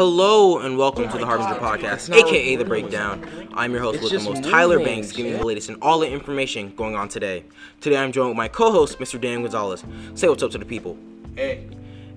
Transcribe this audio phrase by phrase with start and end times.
[0.00, 3.22] Hello and welcome to the Harbinger Podcast, aka The Breakdown.
[3.52, 5.76] I'm your host It's with the most, Tyler moving, Banks, giving you the latest and
[5.82, 7.44] all the information going on today.
[7.82, 9.20] Today I'm joined with my co-host, Mr.
[9.20, 9.84] Dan Gonzalez.
[10.14, 10.96] Say what's up to the people.
[11.36, 11.68] Hey.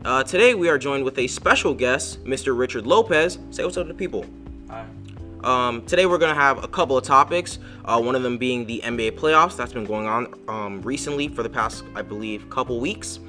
[0.05, 2.57] Uh, today we are joined with a special guest, Mr.
[2.57, 3.37] Richard Lopez.
[3.51, 4.25] Say what's up to the people.
[4.69, 4.85] Hi.
[5.43, 7.59] Um, today we're gonna have a couple of topics.
[7.83, 11.43] Uh, one of them being the NBA playoffs that's been going on um, recently for
[11.43, 13.19] the past, I believe, couple weeks,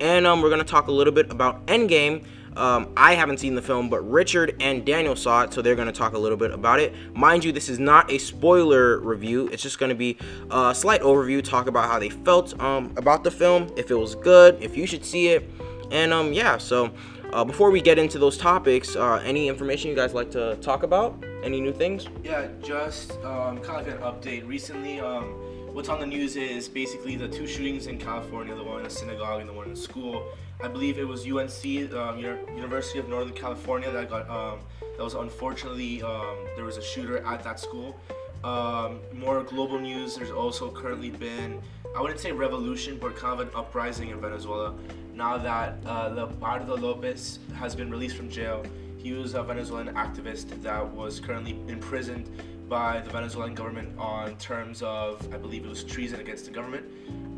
[0.00, 2.26] and um, we're gonna talk a little bit about Endgame.
[2.56, 5.92] Um, I haven't seen the film, but Richard and Daniel saw it, so they're gonna
[5.92, 6.94] talk a little bit about it.
[7.14, 9.48] Mind you, this is not a spoiler review.
[9.48, 10.18] It's just gonna be
[10.50, 14.14] a slight overview, talk about how they felt um, about the film, if it was
[14.14, 15.48] good, if you should see it,
[15.90, 16.58] and um, yeah.
[16.58, 16.90] So
[17.32, 20.82] uh, before we get into those topics, uh, any information you guys like to talk
[20.82, 21.24] about?
[21.42, 22.06] Any new things?
[22.22, 24.46] Yeah, just um, kind of like an update.
[24.46, 25.24] Recently, um,
[25.72, 28.90] what's on the news is basically the two shootings in California, the one in a
[28.90, 30.22] synagogue and the one in a school.
[30.62, 34.60] I believe it was UNC, um, University of Northern California, that got um,
[34.96, 37.98] that was unfortunately um, there was a shooter at that school.
[38.44, 40.16] Um, more global news.
[40.16, 41.60] There's also currently been
[41.96, 44.74] I wouldn't say revolution, but kind of an uprising in Venezuela.
[45.14, 48.64] Now that uh, Leopoldo Lopez has been released from jail,
[48.96, 52.30] he was a Venezuelan activist that was currently imprisoned
[52.68, 56.86] by the Venezuelan government on terms of, I believe it was treason against the government.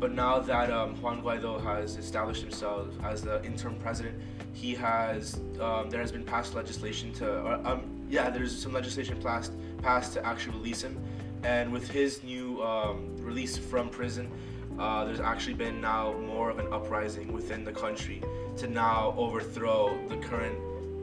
[0.05, 4.21] But now that um, Juan Guaido has established himself as the interim president,
[4.53, 9.53] he has um, there has been passed legislation to, um, yeah, there's some legislation passed
[9.81, 11.03] passed to actually release him.
[11.41, 14.29] And with his new um, release from prison,
[14.77, 18.21] uh, there's actually been now more of an uprising within the country
[18.57, 20.55] to now overthrow the current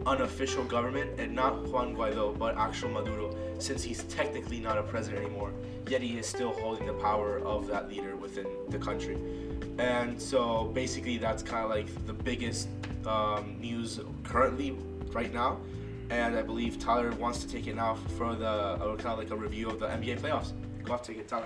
[0.07, 5.25] unofficial government and not Juan Guaido but actual Maduro since he's technically not a president
[5.25, 5.53] anymore
[5.93, 9.19] yet he is still holding the power of that leader within the country.
[9.79, 12.69] And so basically that's kind of like the biggest
[13.07, 14.75] um, news currently
[15.13, 15.61] right now.
[16.09, 19.31] And I believe Tyler wants to take it now for the uh, kind of like
[19.31, 20.53] a review of the NBA playoffs.
[20.83, 21.45] Go off take it Tyler.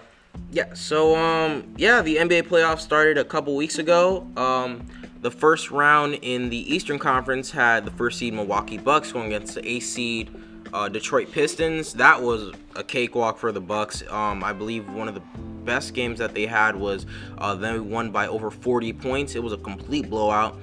[0.52, 4.28] Yeah, so um yeah, the NBA playoffs started a couple weeks ago.
[4.36, 4.86] Um
[5.22, 9.56] the first round in the Eastern Conference had the first seed Milwaukee Bucks going against
[9.56, 10.30] the eighth seed
[10.72, 11.94] uh, Detroit Pistons.
[11.94, 14.02] That was a cakewalk for the Bucks.
[14.08, 15.22] Um, I believe one of the
[15.64, 17.06] best games that they had was
[17.38, 19.34] uh, they won by over 40 points.
[19.34, 20.56] It was a complete blowout.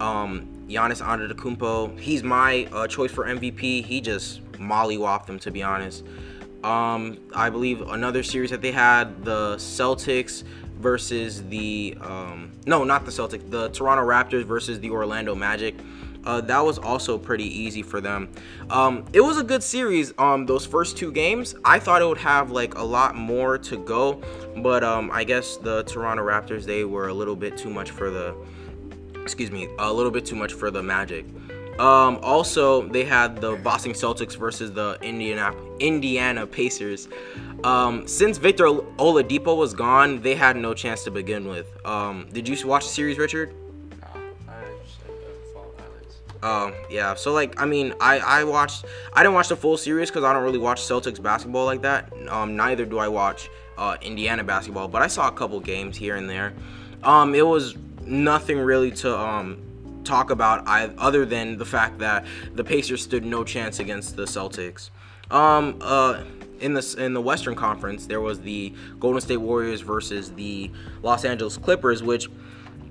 [0.00, 3.84] Um, Giannis Antetokounmpo, he's my uh, choice for MVP.
[3.84, 6.04] He just mollywopped them, to be honest.
[6.62, 10.44] Um, I believe another series that they had, the Celtics
[10.78, 15.74] versus the um, no, not the Celtics, the Toronto Raptors versus the Orlando Magic.
[16.24, 18.30] Uh, that was also pretty easy for them.
[18.70, 20.12] Um, it was a good series.
[20.18, 23.76] Um, those first two games, I thought it would have like a lot more to
[23.76, 24.22] go,
[24.58, 28.10] but um, I guess the Toronto Raptors they were a little bit too much for
[28.10, 28.34] the
[29.22, 31.24] excuse me, a little bit too much for the Magic.
[31.78, 37.08] Um, also, they had the Boston Celtics versus the Indiana Indiana Pacers.
[37.64, 41.66] Um, since Victor Oladipo was gone, they had no chance to begin with.
[41.84, 43.54] Um, did you watch the series, Richard?
[46.44, 47.14] Um, yeah.
[47.14, 48.84] So like, I mean, I I watched.
[49.14, 52.12] I didn't watch the full series because I don't really watch Celtics basketball like that.
[52.28, 56.16] Um, neither do I watch uh, Indiana basketball, but I saw a couple games here
[56.16, 56.52] and there.
[57.02, 59.62] Um, it was nothing really to um
[60.04, 64.24] talk about I, other than the fact that the Pacers stood no chance against the
[64.24, 64.90] Celtics.
[65.30, 66.24] Um, uh,
[66.60, 70.70] in the in the Western Conference, there was the Golden State Warriors versus the
[71.02, 72.28] Los Angeles Clippers, which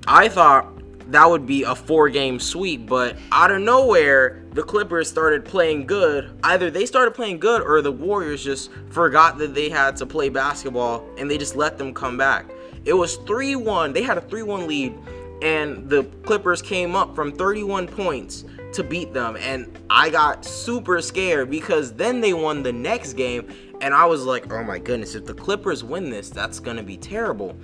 [0.08, 0.83] I thought
[1.14, 5.86] that would be a four game sweep, but out of nowhere, the Clippers started playing
[5.86, 6.32] good.
[6.44, 10.30] Either they started playing good or the Warriors just forgot that they had to play
[10.30, 12.50] basketball and they just let them come back.
[12.86, 13.94] It was 3 1.
[13.94, 14.98] They had a 3 1 lead,
[15.44, 19.38] and the Clippers came up from 31 points to beat them.
[19.40, 23.48] And I got super scared because then they won the next game,
[23.82, 26.84] and I was like, oh my goodness, if the Clippers win this, that's going to
[26.84, 27.56] be terrible.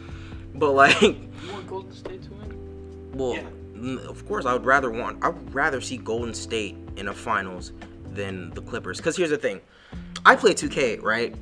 [0.53, 1.17] But like,
[3.19, 3.99] well, Yeah.
[4.07, 5.23] of course, I would rather want.
[5.23, 7.73] I would rather see Golden State in a finals
[8.11, 8.99] than the Clippers.
[8.99, 9.61] Cause here's the thing,
[10.25, 11.35] I play 2K, right?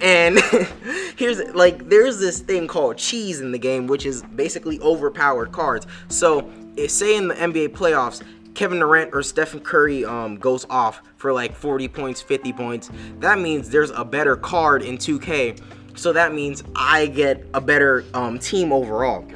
[0.00, 0.38] And
[1.16, 5.86] here's like there's this thing called cheese in the game, which is basically overpowered cards.
[6.08, 8.22] So, if, say in the NBA playoffs,
[8.54, 12.90] Kevin Durant or Stephen Curry um, goes off for like 40 points, 50 points,
[13.20, 15.60] that means there's a better card in 2K.
[15.94, 19.26] So that means I get a better um, team overall.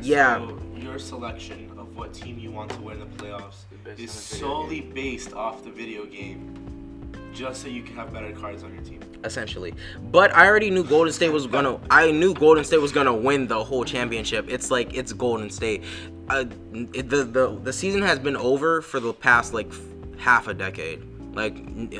[0.00, 0.38] Yeah.
[0.38, 0.58] So
[0.94, 3.98] your selection of what team you want to win the playoffs Based is on the
[3.98, 8.72] video solely based off the video game, just so you can have better cards on
[8.72, 9.00] your team.
[9.24, 9.74] essentially.
[10.12, 11.80] But I already knew Golden State was gonna.
[11.90, 14.46] I knew Golden State was gonna win the whole championship.
[14.48, 15.82] It's like it's Golden State.
[16.28, 16.44] Uh,
[16.92, 19.80] it, the the the season has been over for the past like f-
[20.16, 21.02] half a decade.
[21.34, 21.56] Like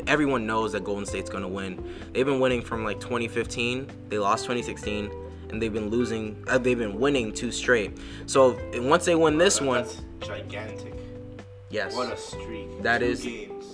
[0.06, 1.82] everyone knows that Golden State's gonna win.
[2.12, 3.88] They've been winning from like 2015.
[4.08, 5.10] They lost 2016,
[5.50, 6.44] and they've been losing.
[6.48, 7.96] Uh, they've been winning two straight.
[8.26, 10.94] So and once they win this one, That's gigantic.
[11.70, 11.94] yes.
[11.94, 12.82] What a streak.
[12.82, 13.64] That Two is- games.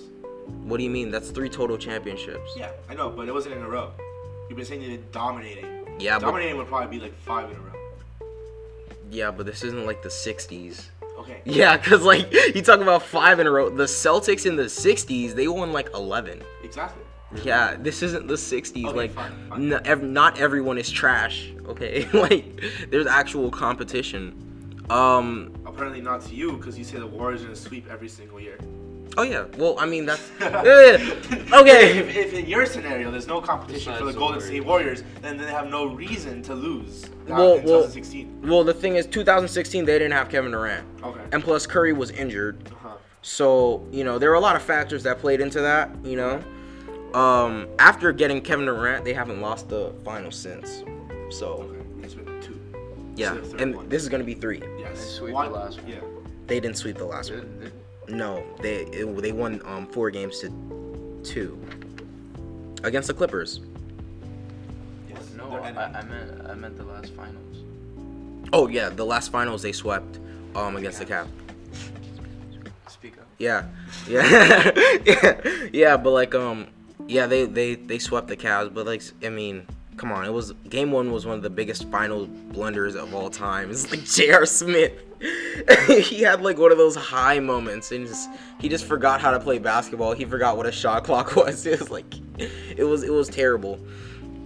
[0.63, 1.11] What do you mean?
[1.11, 2.53] That's three total championships.
[2.57, 3.91] Yeah, I know, but it wasn't in a row.
[4.49, 5.65] You've been saying they've been dominating.
[5.99, 8.27] Yeah, but Dominating would probably be like five in a row.
[9.09, 10.85] yeah, but this isn't like the 60s.
[11.19, 11.41] Okay.
[11.45, 13.69] Yeah, cause like you talk about five in a row.
[13.69, 16.41] The Celtics in the '60s, they won like 11.
[16.63, 17.00] Exactly.
[17.43, 18.85] Yeah, this isn't the '60s.
[18.85, 19.73] Okay, like, fine, fine.
[19.73, 21.51] n- ev- not everyone is trash.
[21.67, 24.83] Okay, like there's actual competition.
[24.89, 25.53] Um.
[25.65, 28.57] Apparently not to you, because you say the Warriors are gonna sweep every single year.
[29.17, 29.45] Oh yeah.
[29.57, 30.29] Well, I mean that's.
[30.41, 31.97] Okay.
[31.99, 34.45] If, if in your scenario there's no competition for Besides the the Golden Warriors.
[34.45, 37.05] State Warriors, then they have no reason to lose.
[37.05, 38.41] uh, Well, in well- 2016.
[38.49, 41.21] Well, the thing is, 2016 they didn't have Kevin Durant, Okay.
[41.31, 42.67] and plus Curry was injured.
[42.71, 42.95] Uh-huh.
[43.21, 46.41] So, you know, there were a lot of factors that played into that, you know.
[47.13, 50.83] Um, after getting Kevin Durant, they haven't lost the finals since.
[51.29, 51.77] So, Okay.
[52.03, 52.59] It's been two.
[53.15, 53.33] yeah.
[53.33, 53.89] This is the third And one.
[53.89, 54.61] this is going to be 3.
[54.79, 54.99] Yes.
[54.99, 55.91] They sweep Why- the last one.
[55.91, 55.99] Yeah.
[56.47, 57.39] They didn't sweep the last one.
[57.41, 57.61] Did-
[58.07, 60.49] did- No, they it, they won um 4 games to
[61.23, 61.57] 2
[62.83, 63.59] against the Clippers.
[65.09, 65.29] Yes.
[65.37, 65.69] No, I.
[65.69, 67.57] I meant I meant the last finals.
[68.53, 70.19] Oh, yeah, the last finals they swept
[70.55, 71.27] um against the Cap.
[72.89, 73.27] Speak up.
[73.37, 73.65] Yeah,
[74.09, 74.71] yeah,
[75.05, 75.41] yeah,
[75.71, 75.97] yeah.
[75.97, 76.67] But like, um,
[77.07, 78.73] yeah, they they they swept the Cavs.
[78.73, 79.65] But like, I mean,
[79.97, 83.29] come on, it was game one was one of the biggest final blunders of all
[83.29, 83.69] time.
[83.69, 84.45] It's like J.R.
[84.45, 84.93] Smith.
[85.87, 89.39] he had like one of those high moments and just he just forgot how to
[89.39, 90.13] play basketball.
[90.13, 91.65] He forgot what a shot clock was.
[91.65, 93.79] It was like, it was it was terrible.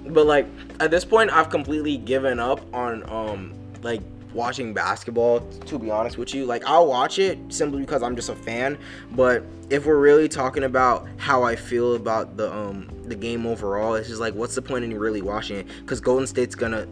[0.08, 0.48] But like
[0.80, 4.02] at this point, I've completely given up on um like
[4.36, 5.40] watching basketball.
[5.40, 8.78] To be honest with you, like I'll watch it simply because I'm just a fan.
[9.12, 13.96] But if we're really talking about how I feel about the um the game overall,
[13.96, 15.68] it's just like what's the point in really watching it?
[15.82, 16.88] Because Golden State's gonna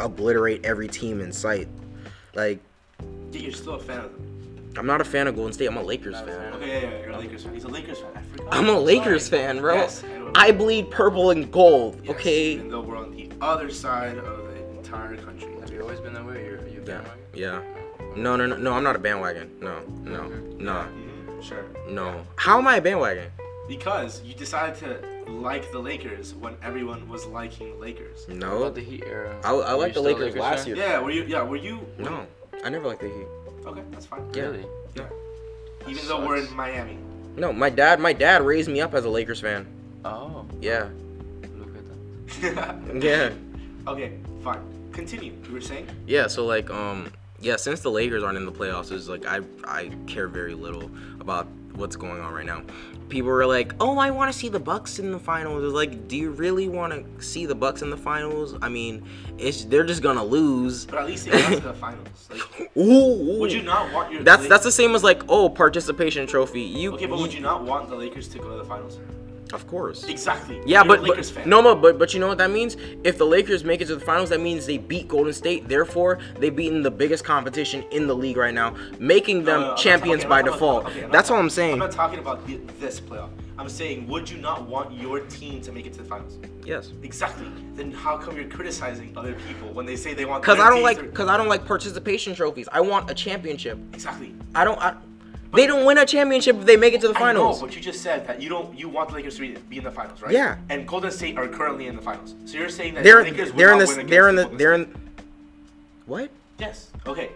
[0.00, 1.68] obliterate every team in sight.
[2.34, 2.58] Like
[3.30, 4.32] Yeah, you're still a fan of them.
[4.78, 5.66] I'm not a fan of Golden State.
[5.68, 6.26] I'm a Lakers fan.
[6.26, 6.52] fan.
[6.54, 7.54] Okay, yeah, yeah, you're a Lakers fan.
[7.54, 8.10] He's a Lakers fan.
[8.14, 8.48] I forgot.
[8.54, 8.80] I'm a Sorry.
[8.84, 9.74] Lakers fan, bro.
[9.76, 10.04] Yes,
[10.34, 10.48] I.
[10.48, 11.98] I bleed purple and gold.
[12.02, 12.52] Yes, Okay.
[12.52, 15.48] Even though we're on the other side of the entire country.
[15.60, 16.44] Have you always been that way?
[16.44, 16.98] You're you Yeah.
[16.98, 17.22] bandwagon?
[17.34, 17.62] Yeah.
[18.16, 18.72] No, no, no, no.
[18.72, 19.50] I'm not a bandwagon.
[19.60, 20.28] No, no,
[20.58, 20.86] no,
[21.42, 21.64] Sure.
[21.88, 22.22] no.
[22.36, 23.30] How am I a bandwagon?
[23.68, 28.26] Because you decided to like the Lakers when everyone was liking the Lakers.
[28.28, 28.56] What No.
[28.62, 29.36] about the Heat era?
[29.44, 30.76] I, I Were liked the still a Lakers last fan?
[30.76, 30.86] year.
[30.86, 31.24] Yeah, were you?
[31.24, 31.80] Yeah, were you?
[31.98, 32.26] No,
[32.64, 33.26] I never liked the Heat.
[33.66, 34.20] Okay, that's fine.
[34.32, 34.64] Really?
[34.94, 35.02] Yeah.
[35.02, 35.90] Really?
[35.92, 36.98] Even That though we're in Miami.
[37.36, 39.66] No, my dad, my dad raised me up as a Lakers fan.
[40.04, 40.88] Oh, Yeah,
[41.58, 43.02] look at that.
[43.02, 43.30] yeah,
[43.90, 44.12] okay,
[44.42, 44.62] fine.
[44.96, 45.32] Continue.
[45.46, 45.86] You were saying?
[46.06, 46.26] yeah.
[46.26, 47.56] So like, um, yeah.
[47.56, 50.90] Since the Lakers aren't in the playoffs, it's like I I care very little
[51.20, 52.62] about what's going on right now.
[53.08, 56.08] People were like, "Oh, I want to see the Bucks in the finals." It's like,
[56.08, 58.56] do you really want to see the Bucks in the finals?
[58.62, 59.06] I mean,
[59.38, 60.86] it's they're just gonna lose.
[60.86, 62.28] But at least they got to the finals.
[62.30, 64.24] Like, Ooh, would you not want your?
[64.24, 66.62] That's Lak- that's the same as like, oh, participation trophy.
[66.62, 68.98] You Okay, but would you not want the Lakers to go to the finals?
[69.52, 70.04] Of course.
[70.04, 70.60] Exactly.
[70.66, 72.76] Yeah, You're but, but no, no, but but you know what that means?
[73.04, 75.68] If the Lakers make it to the finals, that means they beat Golden State.
[75.68, 79.72] Therefore, they've beaten the biggest competition in the league right now, making them no, no,
[79.72, 80.86] I'm champions by default.
[80.86, 81.74] okay, That's all I'm saying.
[81.74, 83.30] I'm not talking about the, this playoff.
[83.58, 86.38] I'm saying, would you not want your team to make it to the finals?
[86.64, 86.92] yes.
[87.02, 87.46] Exactly.
[87.74, 90.42] Then how come you're criticizing other people when they say they want?
[90.44, 92.68] Cause I don't like, to- cause I don't like participation trophies.
[92.72, 93.78] I want a championship.
[93.94, 94.34] Exactly.
[94.54, 94.78] I don't.
[94.80, 94.96] I,
[95.56, 97.60] they don't win a championship if they make it to the finals.
[97.60, 98.78] but you just said that you don't.
[98.78, 100.32] You want the Lakers to be, in the finals, right?
[100.32, 100.58] Yeah.
[100.68, 102.34] And Golden State are currently in the finals.
[102.44, 103.94] So you're saying that They're the Lakers they're in this.
[103.96, 104.48] They're in the.
[104.48, 104.88] They're State?
[104.94, 105.00] in.
[106.06, 106.30] What?
[106.58, 106.90] Yes.
[107.06, 107.30] Okay.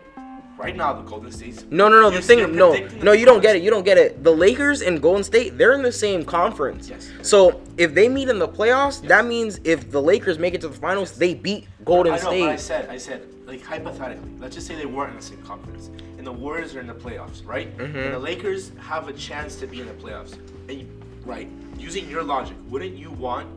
[0.58, 1.64] Right now, the Golden State's.
[1.70, 2.10] No, no, no.
[2.10, 3.12] The thing, no, no.
[3.12, 3.62] You don't get it.
[3.62, 4.22] You don't get it.
[4.22, 6.90] The Lakers and Golden State, they're in the same conference.
[6.90, 7.10] Yes.
[7.22, 10.68] So if they meet in the playoffs, that means if the Lakers make it to
[10.68, 12.60] the finals, they beat Golden I know, but I State.
[12.60, 15.88] said, I said, like hypothetically, let's just say they weren't in the same conference,
[16.20, 17.74] and the Warriors are in the playoffs, right?
[17.78, 17.96] Mm-hmm.
[17.96, 20.34] And the Lakers have a chance to be in the playoffs,
[20.68, 20.86] and you,
[21.24, 21.48] right?
[21.78, 23.48] Using your logic, wouldn't you want?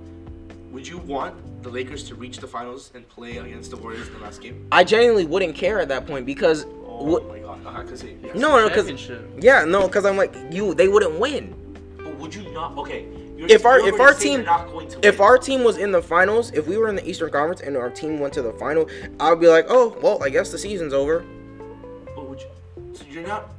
[0.72, 4.14] Would you want the Lakers to reach the finals and play against the Warriors in
[4.14, 4.66] the last game?
[4.72, 6.64] I genuinely wouldn't care at that point because.
[6.86, 7.60] Oh what- my god!
[7.66, 8.34] Uh, cause it, yes.
[8.38, 9.10] no, no, because
[9.42, 10.74] yeah, no, because I'm like you.
[10.74, 11.54] They wouldn't win.
[11.98, 12.78] But would you not?
[12.78, 13.08] Okay.
[13.36, 16.02] You're, If our- if our team- not going to If our team was in the
[16.02, 18.88] finals, if we were in the Eastern Conference and our team went to the final,
[19.20, 21.26] I would be like, oh, well, I guess the season's over.
[23.14, 23.50] You're not.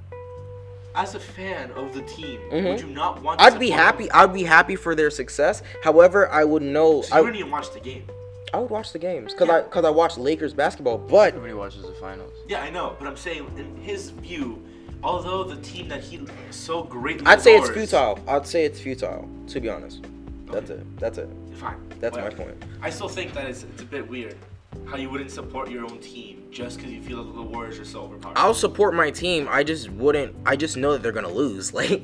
[0.97, 2.71] As a fan of the team, Mhm.
[2.71, 3.41] would you not want?
[3.41, 4.05] to I'd be happy.
[4.05, 4.13] them?
[4.15, 5.61] I'd be happy for their success.
[5.83, 7.03] However, I would know.
[7.03, 8.05] So I, wouldn't even watch the game.
[8.53, 10.99] I would watch the games because I because I watch Lakers basketball.
[10.99, 12.33] But Everybody watches the finals.
[12.47, 14.63] Yeah, I know, but I'm saying in his view
[15.03, 16.21] although the team that he
[16.51, 18.19] so greatly I'd say it's futile.
[18.29, 19.29] I'd say it's futile.
[19.49, 20.07] To be honest,
[20.51, 20.99] that's it.
[20.99, 21.29] That's it.
[21.55, 21.77] Fine.
[22.01, 22.55] That's my point.
[22.81, 24.37] I still think that it's, it's a bit weird
[24.87, 27.85] how you wouldn't support your own team just because you feel that the Warriors are
[27.85, 28.37] so overpowered.
[28.37, 29.49] I'll support my team.
[29.51, 30.35] I just wouldn't.
[30.47, 31.73] I just know that they're gonna lose.
[31.85, 32.03] Like,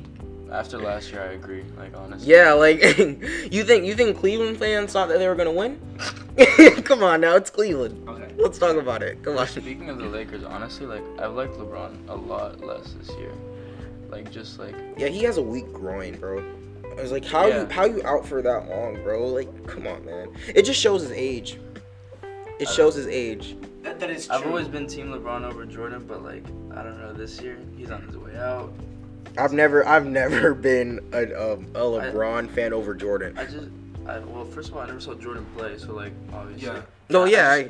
[0.51, 1.63] After last year, I agree.
[1.77, 2.29] Like honestly.
[2.29, 2.81] yeah, like
[3.51, 5.79] you think you think Cleveland fans thought that they were gonna win?
[6.83, 8.07] Come on now, it's Cleveland.
[8.09, 8.33] okay.
[8.37, 9.23] Let's talk about it.
[9.23, 9.47] Come on.
[9.47, 13.31] Speaking of the Lakers, honestly, like I've liked LeBron a lot less this year.
[14.09, 16.43] Like just like Yeah, he has a weak groin, bro.
[16.97, 19.25] I was like, how you how you out for that long, bro?
[19.27, 20.33] Like, come on, man.
[20.53, 21.57] It just shows his age.
[22.61, 23.55] It I- shows his age.
[23.81, 24.35] That, that is true.
[24.35, 27.89] I've always been Team LeBron over Jordan, but like I don't know this year he's
[27.89, 28.71] on his way out.
[29.37, 33.35] I've never I've never been a, um, a LeBron fan over Jordan.
[33.37, 33.69] I just
[34.07, 36.67] I well first of all I never saw Jordan play, so like obviously.
[36.67, 36.81] Yeah.
[37.09, 37.69] No, yeah, I, I,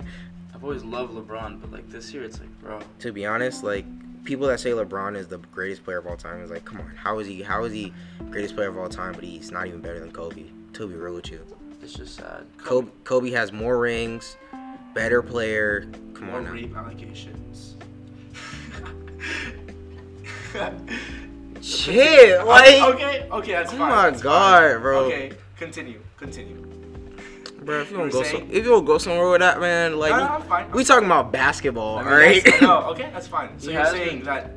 [0.53, 2.79] I've always loved LeBron, but like this year it's like bro.
[2.99, 3.85] to be honest, like
[4.25, 6.91] people that say LeBron is the greatest player of all time is like, come on,
[6.97, 7.41] how is he?
[7.41, 7.93] How is he
[8.29, 9.13] greatest player of all time?
[9.13, 10.43] But he's not even better than Kobe.
[10.73, 11.45] To be real with you,
[11.81, 12.45] It's just sad.
[12.57, 14.37] Kobe, Kobe has more rings,
[14.93, 15.87] better player.
[16.13, 16.51] Come More on now.
[16.51, 17.75] rape allegations.
[21.61, 23.91] Shit, like, okay, okay, that's oh fine.
[23.91, 24.81] Oh my that's God, fine.
[24.81, 24.99] bro.
[25.05, 26.55] Okay, continue, continue.
[27.63, 28.39] bro, if you You don't go, saying?
[28.41, 30.71] some, if you don't go somewhere with that, man, like, no, no, I'm fine.
[30.71, 32.61] we talking about basketball, I mean, right?
[32.61, 33.57] No, okay, that's fine.
[33.59, 34.49] So He you're saying been- that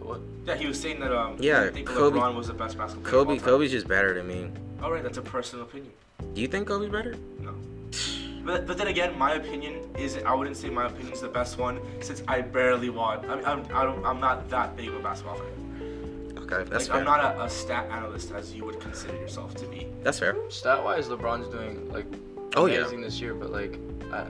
[0.00, 0.20] What?
[0.46, 3.10] yeah, he was saying that um Yeah, I think Kobe- LeBron was the best basketball.
[3.10, 3.42] Kobe, of.
[3.42, 4.48] Kobe's just better than me.
[4.82, 5.92] All right, that's a personal opinion.
[6.34, 7.14] Do you think Kobe's better?
[7.38, 7.54] No.
[8.46, 11.58] But, but then again, my opinion is I wouldn't say my opinion is the best
[11.58, 13.24] one since I barely watch.
[13.28, 16.38] I mean, I'm, I don't, I'm not that big of a basketball fan.
[16.38, 16.96] Okay, that's like, fair.
[16.98, 19.88] I'm not a, a stat analyst as you would consider yourself to be.
[20.04, 20.36] That's fair.
[20.48, 22.06] Stat wise, LeBron's doing like
[22.54, 22.78] Oh, yeah.
[22.78, 23.80] amazing this year, but like
[24.12, 24.20] I,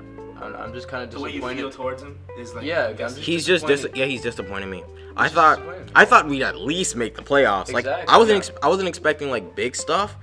[0.41, 1.41] I'm, I'm just kind of disappointed.
[1.43, 3.87] The way you feel towards him is like Yeah, I guess I'm He's just dis-
[3.95, 4.83] yeah, he's disappointing me.
[5.17, 5.61] I thought.
[5.95, 7.71] I thought we'd at least make the playoffs.
[7.71, 8.53] Like I wasn't yeah.
[8.55, 10.17] ex- I wasn't expecting like big stuff,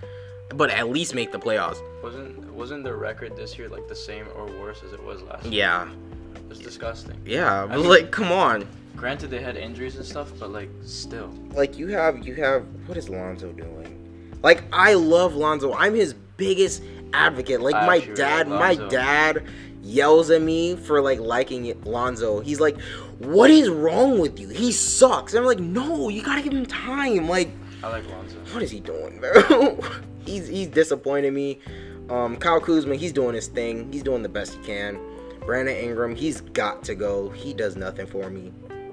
[0.58, 1.78] but at least make the playoffs.
[2.04, 5.46] wasn't wasn't the record this year like the same or worse as it was last
[5.46, 5.54] year?
[5.54, 5.90] Yeah,
[6.50, 7.20] It's disgusting.
[7.26, 8.68] yeah, but mean- like come on.
[8.96, 11.34] Granted, they had injuries and stuff, but like still.
[11.54, 14.00] Like you have you have what is Lonzo doing?
[14.44, 15.74] Like I love Lonzo.
[15.74, 17.60] I'm his biggest advocate.
[17.62, 19.44] Like I my dad, love my dad
[19.82, 22.40] yells at me for like liking it, Lonzo.
[22.42, 22.80] He's like,
[23.18, 24.50] "What is wrong with you?
[24.50, 27.50] He sucks." And I'm like, "No, you gotta give him time." Like
[27.84, 28.38] I like Lonzo.
[28.54, 29.80] what is he doing, bro?
[30.26, 31.60] he's he's disappointed me.
[32.10, 33.92] Um, Kyle Kuzma, he's doing his thing.
[33.92, 35.00] He's doing the best he can.
[35.46, 37.30] Brandon Ingram, he's got to go.
[37.30, 38.52] He does nothing for me.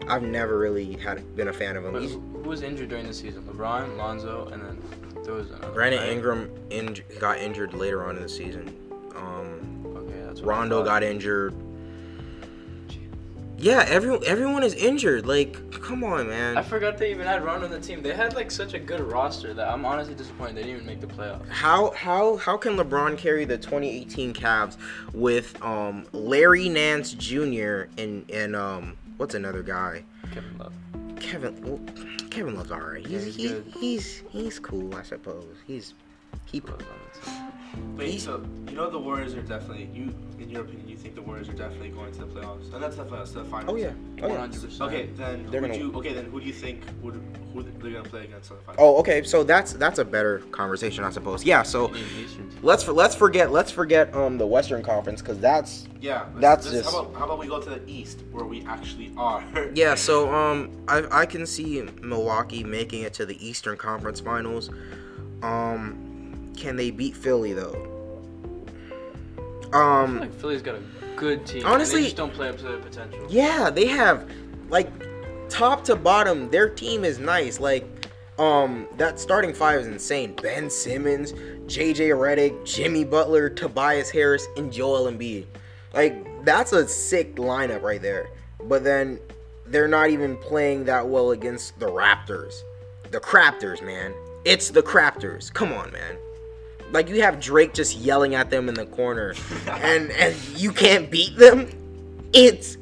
[0.08, 1.92] I've never really had been a fan of him.
[1.92, 2.18] But who
[2.48, 3.42] was injured during the season?
[3.44, 4.82] LeBron, Lonzo, and then
[5.24, 5.72] there was another.
[5.72, 6.10] Brandon right?
[6.10, 8.74] Ingram inj- got injured later on in the season.
[9.16, 11.54] Um, Okay, that's Rondo got injured.
[13.58, 15.26] Yeah, everyone everyone is injured.
[15.26, 16.56] Like, come on, man.
[16.56, 18.02] I forgot they even had Rondo on the team.
[18.02, 21.00] They had like such a good roster that I'm honestly disappointed they didn't even make
[21.00, 21.48] the playoffs.
[21.48, 24.76] How how how can LeBron carry the 2018 Cavs
[25.12, 27.84] with um Larry Nance Jr.
[27.98, 30.04] and and um what's another guy?
[30.32, 30.72] Kevin Love.
[31.20, 31.80] Kevin well,
[32.30, 33.06] Kevin Love's alright.
[33.06, 35.56] Yeah, He's he's he, he's he's cool, I suppose.
[35.66, 35.94] He's
[36.46, 37.96] he Love on the team.
[37.96, 41.22] Wait, so you know the Warriors are definitely you in your opinion you think the
[41.22, 43.70] Warriors are definitely going to the playoffs and that's the playoffs, the finals.
[43.72, 43.92] Oh yeah.
[44.22, 44.46] Oh yeah.
[44.48, 44.80] 100%.
[44.88, 47.14] Okay, then They're who would gonna- you okay then who do you think would
[47.52, 48.78] who they're gonna play against in the finals?
[48.80, 49.22] Oh, okay.
[49.22, 51.44] So that's that's a better conversation, I suppose.
[51.44, 51.62] Yeah.
[51.62, 52.58] So They need an Eastern team.
[52.62, 56.90] let's let's forget let's forget um the Western Conference because that's Yeah, That's let's- just-
[56.92, 59.44] how about how about we go to the East where we actually are.
[59.74, 59.94] yeah.
[59.94, 64.70] So um I I can see Milwaukee making it to the Eastern Conference Finals.
[65.42, 66.06] Um,
[66.60, 67.74] can they beat Philly though?
[69.38, 70.82] I feel Um, like Philly's got a
[71.16, 71.64] good team.
[71.66, 73.20] Honestly- they just don't play up to their potential.
[73.28, 74.28] yeah, they have
[74.68, 74.88] like
[75.48, 76.50] top to bottom.
[76.50, 77.58] Their team is nice.
[77.60, 77.86] Like
[78.38, 80.34] um that starting five is insane.
[80.42, 81.32] Ben Simmons,
[81.66, 85.46] JJ Redick, Jimmy Butler, Tobias Harris, and Joel Embiid.
[85.94, 88.28] Like that's a sick lineup right there.
[88.64, 89.18] But then
[89.66, 92.62] they're not even playing that well against the Raptors.
[93.10, 94.12] The Craptors, man.
[94.44, 95.50] It's the Craptors.
[95.50, 96.16] Come on, man.
[96.92, 99.34] Like you have Drake just yelling at them in the corner
[99.68, 101.70] and and you can't beat them?
[102.32, 102.76] It's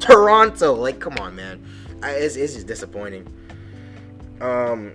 [0.00, 0.74] Toronto.
[0.74, 1.64] Like come on, man.
[2.02, 3.26] I, it's, it's just disappointing.
[4.40, 4.94] Um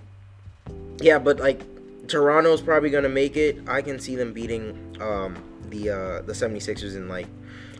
[1.00, 1.62] yeah, but like
[2.08, 3.58] Toronto's probably going to make it.
[3.68, 5.36] I can see them beating um
[5.68, 7.28] the uh the 76ers in like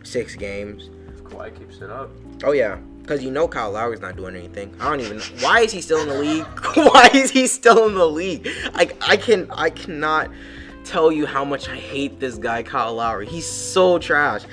[0.03, 0.89] 6 games.
[1.09, 2.09] If Kawhi keeps it up.
[2.43, 4.73] Oh yeah, because you know Kyle Lowry's not doing anything.
[4.79, 5.19] I don't even.
[5.41, 6.45] Why is he still in the league?
[6.75, 8.47] Why is he still in the league?
[8.73, 10.29] Like I can I cannot
[10.83, 13.27] tell you how much I hate this guy Kyle Lowry.
[13.27, 14.43] He's so trash,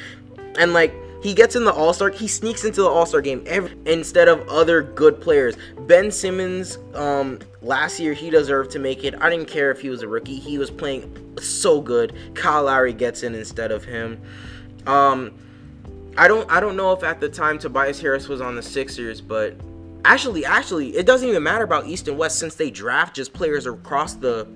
[0.59, 2.11] and like He gets in the All Star.
[2.11, 5.57] He sneaks into the All Star game every, instead of other good players.
[5.81, 9.15] Ben Simmons, um, last year he deserved to make it.
[9.21, 10.39] I didn't care if he was a rookie.
[10.39, 12.15] He was playing so good.
[12.35, 14.21] Kyle Lowry gets in instead of him.
[14.87, 15.33] Um,
[16.17, 19.21] I don't I don't know if at the time Tobias Harris was on the Sixers,
[19.21, 19.55] but
[20.05, 23.67] actually actually it doesn't even matter about East and West since they draft just players
[23.67, 24.47] across the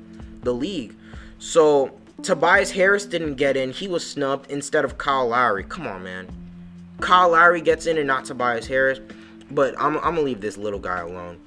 [0.43, 0.95] the league.
[1.40, 1.90] So
[2.23, 3.73] Tobias Harris didn't get in.
[3.73, 5.64] He was snubbed instead of Kyle Lowry.
[5.64, 6.28] Come on, man.
[7.00, 9.00] Kyle Lowry gets in and not Tobias Harris.
[9.50, 11.40] But I'm, I'm gonna leave this little guy alone.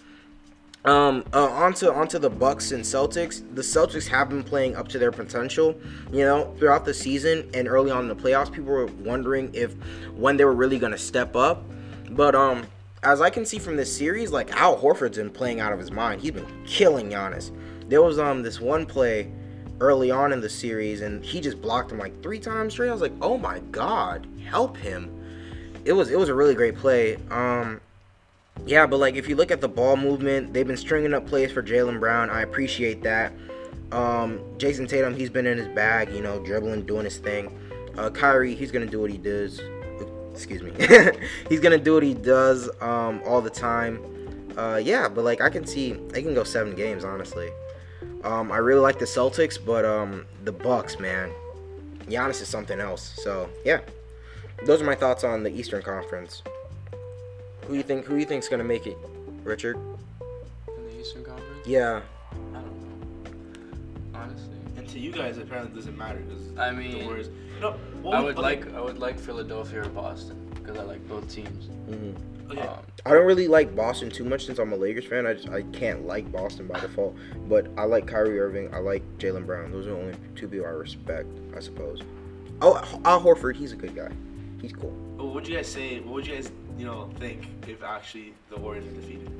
[0.83, 3.43] Um, uh, onto onto the Bucks and Celtics.
[3.55, 5.79] The Celtics have been playing up to their potential.
[6.11, 9.75] You know, throughout the season and early on in the playoffs, people were wondering if
[10.15, 11.63] when they were really gonna step up.
[12.09, 12.65] But um,
[13.03, 15.91] as I can see from this series, like Al Horford's been playing out of his
[15.91, 16.19] mind.
[16.19, 17.51] He's been killing Giannis.
[17.87, 19.31] There was um this one play
[19.79, 22.89] early on in the series, and he just blocked him like three times straight.
[22.89, 25.09] I was like, oh my god, help him!
[25.85, 27.17] It was it was a really great play.
[27.29, 27.81] Um,
[28.65, 31.51] yeah, but like if you look at the ball movement, they've been stringing up plays
[31.51, 32.29] for Jaylen Brown.
[32.29, 33.33] I appreciate that.
[33.91, 37.59] Um, Jayson Tatum, he's been in his bag, you know, dribbling, doing his thing.
[37.97, 39.61] Uh, Kyrie, he's gonna do what he does.
[40.31, 40.71] Excuse me,
[41.49, 43.99] he's gonna do what he does um, all the time.
[44.57, 47.49] Uh, yeah, but like I can see they can go seven games, honestly.
[48.23, 51.31] Um, I really like the Celtics, but um, the Bucks, man,
[52.07, 53.13] Giannis is something else.
[53.23, 53.81] So yeah,
[54.65, 56.41] those are my thoughts on the Eastern Conference.
[57.63, 58.05] Who do you think?
[58.05, 58.97] Who you think's gonna make it,
[59.43, 59.75] Richard?
[59.75, 61.65] In the Eastern Conference?
[61.67, 62.01] Yeah.
[62.31, 62.81] I don't
[64.13, 64.19] know.
[64.19, 64.55] Honestly.
[64.77, 67.29] And to you guys, apparently it doesn't matter because I the mean, Warriors.
[67.61, 71.07] No, what I would- would like I would like Philadelphia or Boston because I like
[71.07, 71.65] both teams.
[71.87, 72.11] hmm
[72.51, 72.61] Okay.
[72.61, 75.25] Um, I don't really like Boston too much since I'm a Lakers fan.
[75.25, 77.15] I just I can't like Boston by default.
[77.47, 78.73] But I like Kyrie Irving.
[78.75, 79.71] I like Jaylen Brown.
[79.71, 82.01] Those are the only two people I respect, I suppose.
[82.61, 84.11] Oh, Al Horford, he's a good guy.
[84.61, 84.91] He's cool.
[85.17, 85.99] what would you guys say?
[86.01, 89.31] What would you guys, you know, think if actually the Warriors are defeated?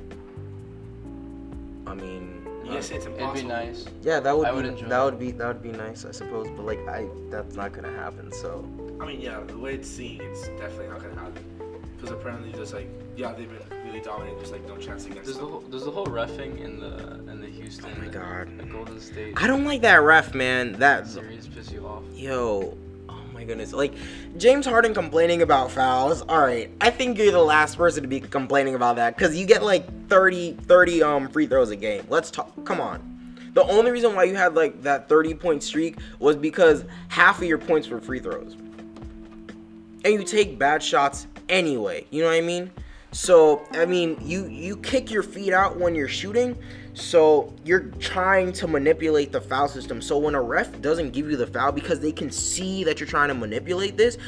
[1.86, 3.84] I mean, You guys say it's it'd be nice.
[4.02, 5.04] yeah, that would I be would enjoy that it.
[5.04, 6.48] would be that would be nice, I suppose.
[6.56, 8.32] But like, I that's not gonna happen.
[8.32, 8.66] So
[9.04, 11.44] I mean, yeah, the way it's seen, it's definitely not gonna happen.
[11.94, 14.38] Because apparently, just like, yeah, they've been really dominating.
[14.38, 17.42] There's like no chance against There's the whole there's the whole refing in the in
[17.42, 18.48] the Houston Oh my God.
[18.48, 20.72] and Golden State I don't like that ref, man.
[20.72, 22.02] That series piss you off.
[22.14, 22.78] yo,
[23.10, 23.92] oh my goodness, like
[24.38, 26.22] James Harden complaining about fouls.
[26.22, 29.44] All right, I think you're the last person to be complaining about that because you
[29.44, 32.06] get like 30, 30 um free throws a game.
[32.08, 32.64] Let's talk.
[32.64, 33.10] Come on.
[33.52, 37.44] The only reason why you had like that 30 point streak was because half of
[37.44, 38.56] your points were free throws.
[40.04, 42.06] And you take bad shots anyway.
[42.10, 42.70] You know what I mean?
[43.12, 46.58] So, I mean, you you kick your feet out when you're shooting.
[46.94, 50.02] So, you're trying to manipulate the foul system.
[50.02, 53.08] So, when a ref doesn't give you the foul because they can see that you're
[53.08, 54.18] trying to manipulate this,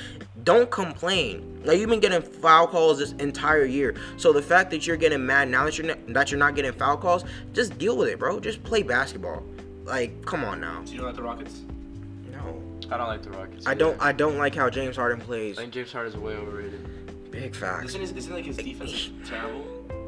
[0.46, 1.60] don't complain.
[1.64, 3.96] Like you've been getting foul calls this entire year.
[4.16, 6.72] So the fact that you're getting mad now that you're not, that you're not getting
[6.72, 8.38] foul calls, just deal with it, bro.
[8.38, 9.42] Just play basketball.
[9.82, 10.82] Like, come on now.
[10.84, 11.62] Do you know like the Rockets?
[12.90, 13.66] I don't like the Rockets.
[13.66, 13.78] I either.
[13.80, 15.58] don't I don't like how James Harden plays.
[15.58, 17.30] I think James Harden is way overrated.
[17.30, 17.86] Big facts.
[17.88, 19.64] Isn't, his, isn't like his defense terrible?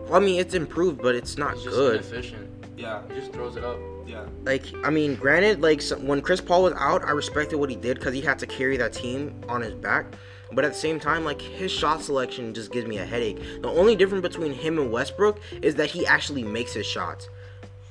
[0.07, 1.95] Well, I mean, it's improved, but it's not He's just good.
[1.97, 2.49] inefficient.
[2.77, 3.77] Yeah, He just throws it up.
[4.07, 4.25] yeah.
[4.45, 7.77] Like, I mean, granted, like so, when Chris Paul was out, I respected what he
[7.77, 10.07] did because he had to carry that team on his back.
[10.53, 13.37] But at the same time, like his shot selection just gives me a headache.
[13.61, 17.29] The only difference between him and Westbrook is that he actually makes his shots.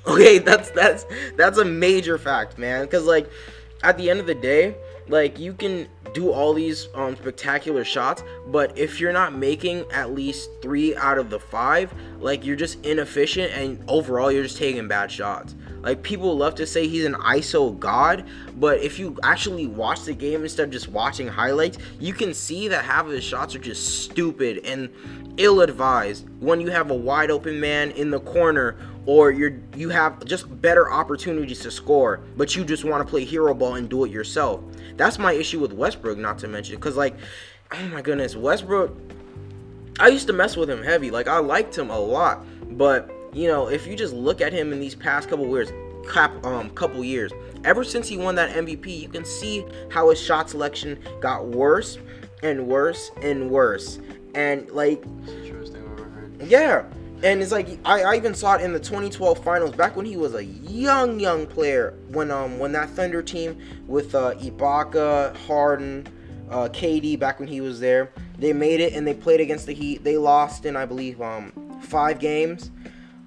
[0.06, 1.04] Okay, that's that's
[1.36, 2.86] that's a major fact, man.
[2.86, 3.28] Because like,
[3.82, 4.74] at the end of the day,
[5.08, 10.12] like you can do all these um, spectacular shots, but if you're not making at
[10.12, 14.88] least three out of the five, like you're just inefficient and overall you're just taking
[14.88, 15.54] bad shots.
[15.80, 20.14] Like people love to say he's an ISO god, but if you actually watch the
[20.14, 23.60] game instead of just watching highlights, you can see that half of his shots are
[23.60, 24.90] just stupid and
[25.38, 30.22] ill-advised when you have a wide open man in the corner or you're you have
[30.26, 34.04] just better opportunities to score, but you just want to play hero ball and do
[34.04, 34.62] it yourself.
[34.96, 37.16] That's my issue with Westbrook, not to mention, because like,
[37.72, 38.94] oh my goodness, Westbrook.
[40.00, 42.44] I used to mess with him heavy, like I liked him a lot,
[42.76, 45.72] but you know, if you just look at him in these past couple years,
[46.08, 47.32] cap, um, couple years,
[47.64, 51.98] ever since he won that MVP, you can see how his shot selection got worse
[52.42, 53.98] and worse and worse,
[54.34, 56.42] and like It's the truest thing I've ever heard.
[56.42, 56.84] yeah.
[57.20, 60.16] And it's like I, I even saw it in the 2012 finals back when he
[60.16, 61.94] was a young young player.
[62.10, 66.06] When um when that Thunder team with uh, Ibaka, Harden,
[66.48, 69.72] uh, KD back when he was there they made it and they played against the
[69.74, 70.04] Heat.
[70.04, 72.70] They lost in I believe um five games.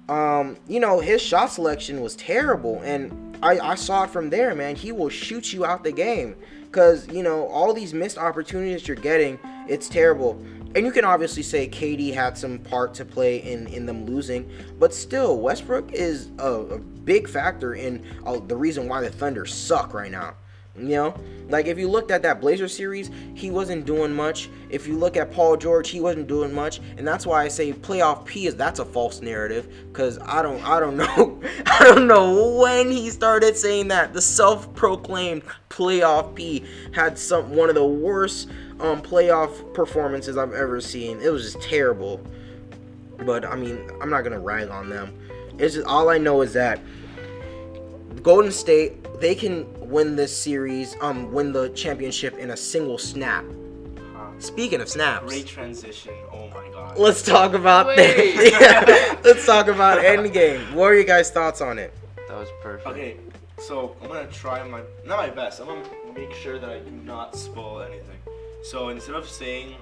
[0.08, 2.80] Um you know his shot selection was terrible.
[2.82, 4.74] And I, I saw it from there man.
[4.74, 6.34] He will shoot you out the game
[6.72, 9.38] because you know all these missed opportunities you're getting.
[9.68, 10.42] It's terrible.
[10.74, 14.50] And you can obviously say KD had some part to play in, in them losing,
[14.78, 19.44] but still, Westbrook is a, a big factor in uh, the reason why the Thunder
[19.44, 20.34] suck right now.
[20.74, 21.14] You know,
[21.50, 24.48] like if you looked at that Blazer series, he wasn't doing much.
[24.70, 27.74] If you look at Paul George, he wasn't doing much, and that's why I say
[27.74, 32.06] playoff P is that's a false narrative because I don't I don't know I don't
[32.06, 34.14] know when he started saying that.
[34.14, 38.48] The self-proclaimed playoff P had some one of the worst
[38.80, 41.20] um, playoff performances I've ever seen.
[41.20, 42.18] It was just terrible.
[43.18, 45.18] But I mean, I'm not gonna rag on them.
[45.58, 46.80] It's just all I know is that
[48.22, 53.44] Golden State they can win this series, um, win the championship in a single snap.
[54.14, 54.30] Huh.
[54.40, 56.12] Speaking of snaps, Great transition.
[56.32, 56.98] Oh my god.
[56.98, 57.96] let's talk about Wait.
[57.96, 59.20] that.
[59.24, 60.72] let's talk about Endgame.
[60.72, 61.94] What are you guys' thoughts on it?
[62.28, 62.86] That was perfect.
[62.88, 63.16] Okay,
[63.58, 65.60] so I'm gonna try my not my best.
[65.60, 68.18] I'm gonna make sure that I do not spoil anything.
[68.64, 69.76] So instead of saying,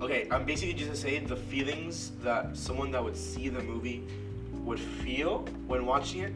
[0.00, 4.04] okay, I'm basically just gonna say the feelings that someone that would see the movie
[4.64, 6.32] would feel when watching it.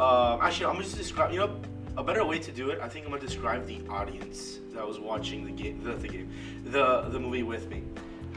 [0.00, 1.32] Um, actually, I'm just describe.
[1.32, 1.60] You know,
[1.96, 2.80] a better way to do it.
[2.80, 6.30] I think I'm gonna describe the audience that was watching the game, the, the game,
[6.64, 7.84] the the movie with me.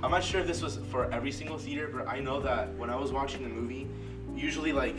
[0.03, 2.91] I'm not sure if this was for every single theater, but I know that when
[2.91, 3.87] I was watching the movie,
[4.35, 4.97] usually like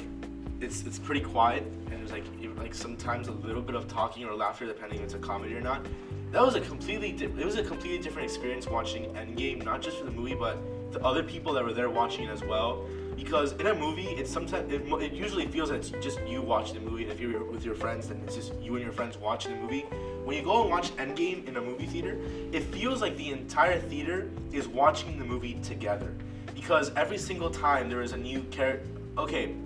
[0.60, 2.24] it's it's pretty quiet and there's like
[2.56, 5.60] like sometimes a little bit of talking or laughter depending if it's a comedy or
[5.60, 5.86] not.
[6.32, 9.98] That was a completely di- it was a completely different experience watching Endgame, not just
[9.98, 10.58] for the movie, but
[10.92, 12.84] the other people that were there watching it as well.
[13.18, 16.76] Because in a movie, it's sometimes it, it usually feels that it's just you watching
[16.76, 17.02] the movie.
[17.02, 19.60] And if you're with your friends, then it's just you and your friends watching the
[19.60, 19.80] movie.
[20.24, 22.16] When you go and watch Endgame in a movie theater,
[22.52, 26.14] it feels like the entire theater is watching the movie together.
[26.54, 28.88] Because every single time there is a new character.
[29.18, 29.56] Okay,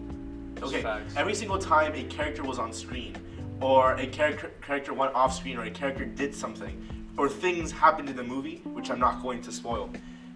[0.62, 0.80] okay.
[0.80, 1.14] facts.
[1.14, 3.14] Every single time a character was on screen,
[3.60, 6.74] or a character character went off screen, or a character did something,
[7.18, 9.90] or things happened in the movie, which I'm not going to spoil.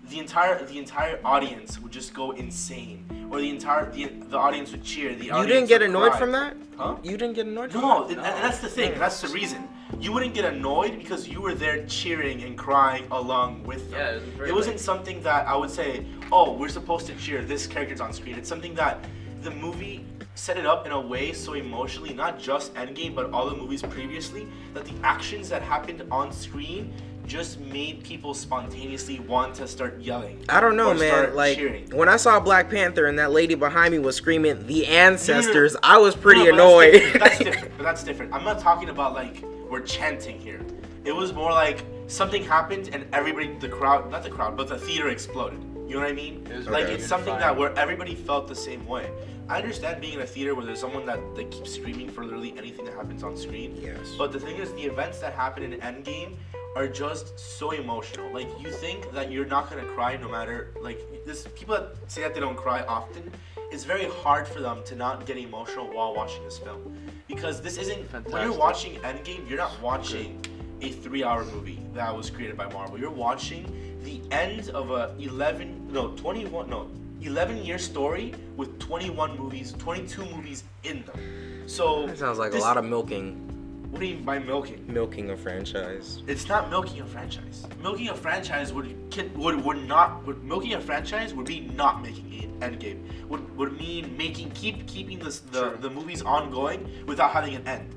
[0.08, 4.70] The entire the entire audience would just go insane, or the entire the, the audience
[4.70, 5.14] would cheer.
[5.14, 6.18] The You didn't get annoyed cry.
[6.20, 6.56] from that?
[6.76, 6.96] Huh?
[7.02, 8.16] You didn't get annoyed from No, that?
[8.18, 8.96] and, and that's the thing.
[8.98, 9.66] That's the reason.
[9.98, 13.98] You wouldn't get annoyed because you were there cheering and crying along with them.
[14.00, 17.06] Yeah, it was very it wasn't like- something that I would say, oh, we're supposed
[17.08, 17.42] to cheer.
[17.42, 18.36] This character's on screen.
[18.36, 19.04] It's something that
[19.42, 23.48] the movie set it up in a way so emotionally, not just Endgame, but all
[23.48, 26.92] the movies previously, that the actions that happened on screen
[27.26, 30.44] just made people spontaneously want to start yelling.
[30.48, 31.34] I don't know, man.
[31.34, 31.90] Like cheering.
[31.90, 35.98] when I saw Black Panther and that lady behind me was screaming "The Ancestors," I
[35.98, 37.02] was pretty No, annoyed.
[37.14, 37.18] That's different.
[37.18, 37.76] that's different.
[37.76, 38.34] But that's different.
[38.34, 40.60] I'm not talking about like we're chanting here.
[41.04, 44.78] It was more like something happened and everybody, the crowd, not the crowd, but the
[44.78, 45.60] theater exploded.
[45.88, 46.46] You know what I mean?
[46.50, 49.08] It was like very it's something that where everybody felt the same way.
[49.48, 52.52] I understand being in a theater where there's someone that they keeps screaming for literally
[52.58, 53.78] anything that happens on screen.
[53.80, 53.96] Yes.
[54.18, 56.34] But the thing is, the events that happen in Endgame
[56.76, 58.30] are just so emotional.
[58.32, 61.48] Like you think that you're not gonna cry no matter like this.
[61.54, 63.32] People that say that they don't cry often,
[63.72, 66.94] it's very hard for them to not get emotional while watching this film,
[67.26, 70.44] because this isn't when you're watching Endgame, you're not watching
[70.82, 72.98] a three-hour movie that was created by Marvel.
[73.00, 73.64] You're watching
[74.04, 76.90] the end of a 11, no, 21, no,
[77.22, 81.18] 11 year story with 21 movies, 22 movies in them.
[81.66, 83.45] So That sounds like this- a lot of milking,
[83.90, 84.84] What do you mean by milking?
[84.86, 86.22] milking a franchise.
[86.26, 87.66] It's not milking a franchise.
[87.82, 92.26] Milking a franchise would would would not would milking a franchise would be not making
[92.42, 93.28] an endgame.
[93.28, 97.94] Would would mean making keep keeping this the the movies ongoing without having an end.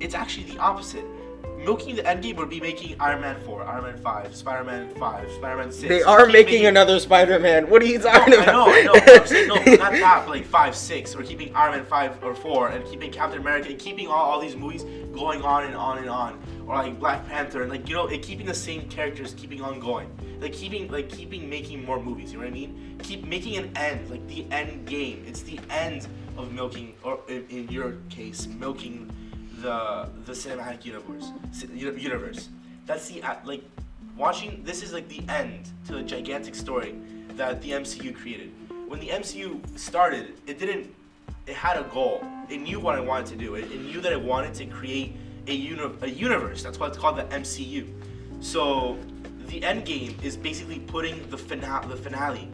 [0.00, 1.04] It's actually the opposite.
[1.64, 5.32] Milking the endgame would be making Iron Man 4, Iron Man 5, Spider Man 5,
[5.32, 5.88] Spider Man 6.
[5.88, 7.68] They are Keep making another Spider-Man.
[7.68, 8.66] What are you talking I about?
[8.66, 8.92] know, I know.
[8.94, 12.34] I'm saying no, not that, but like five, six, or keeping Iron Man five or
[12.34, 15.98] four, and keeping Captain America, and keeping all, all these movies going on and on
[15.98, 19.34] and on, or like Black Panther, and like you know, and keeping the same characters,
[19.34, 20.08] keeping on going,
[20.40, 22.32] like keeping like keeping making more movies.
[22.32, 22.98] You know what I mean?
[23.02, 25.24] Keep making an end, like the end game.
[25.26, 29.10] It's the end of milking, or in, in your case, milking
[29.62, 31.32] the the cinematic universe.
[31.72, 32.48] Universe.
[32.86, 33.62] That's the uh, like
[34.16, 34.62] watching.
[34.64, 36.96] This is like the end to a gigantic story
[37.36, 38.52] that the MCU created.
[38.88, 40.94] When the MCU started, it didn't.
[41.46, 42.24] It had a goal.
[42.48, 43.54] It knew what it wanted to do.
[43.54, 46.62] It, it knew that it wanted to create a uni- a universe.
[46.62, 47.86] That's why it's called the MCU.
[48.40, 48.98] So
[49.46, 52.48] the end game is basically putting the finale the finale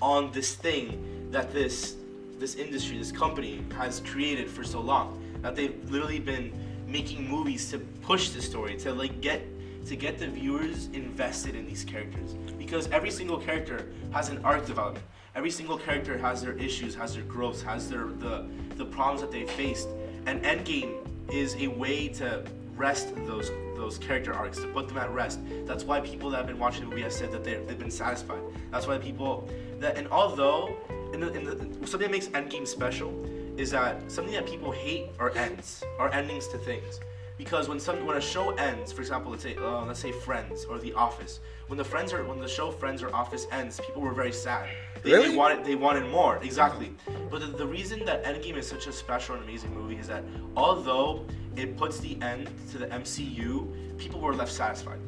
[0.00, 1.96] on this thing that this
[2.38, 5.22] this industry, this company has created for so long.
[5.46, 6.52] That they've literally been
[6.88, 9.46] making movies to push the story, to like get
[9.86, 12.32] to get the viewers invested in these characters.
[12.58, 15.04] Because every single character has an arc development.
[15.36, 19.30] Every single character has their issues, has their growths, has their the the problems that
[19.30, 19.88] they faced.
[20.26, 25.12] And Endgame is a way to rest those those character arcs, to put them at
[25.12, 25.38] rest.
[25.64, 28.42] That's why people that have been watching the movie have said that they've been satisfied.
[28.72, 30.76] That's why people that and although
[31.12, 33.12] in the, in the something that makes Endgame special
[33.56, 37.00] is that something that people hate are ends, are endings to things.
[37.38, 40.64] Because when some when a show ends, for example, let's say uh, let's say Friends
[40.64, 44.00] or The Office, when the Friends are when the show Friends or Office ends, people
[44.00, 44.68] were very sad.
[45.02, 45.28] They, Really?
[45.28, 46.94] they wanted they wanted more exactly.
[47.30, 50.24] But the, the reason that Endgame is such a special and amazing movie is that
[50.56, 54.98] although it puts the end to the MCU, people were left satisfied.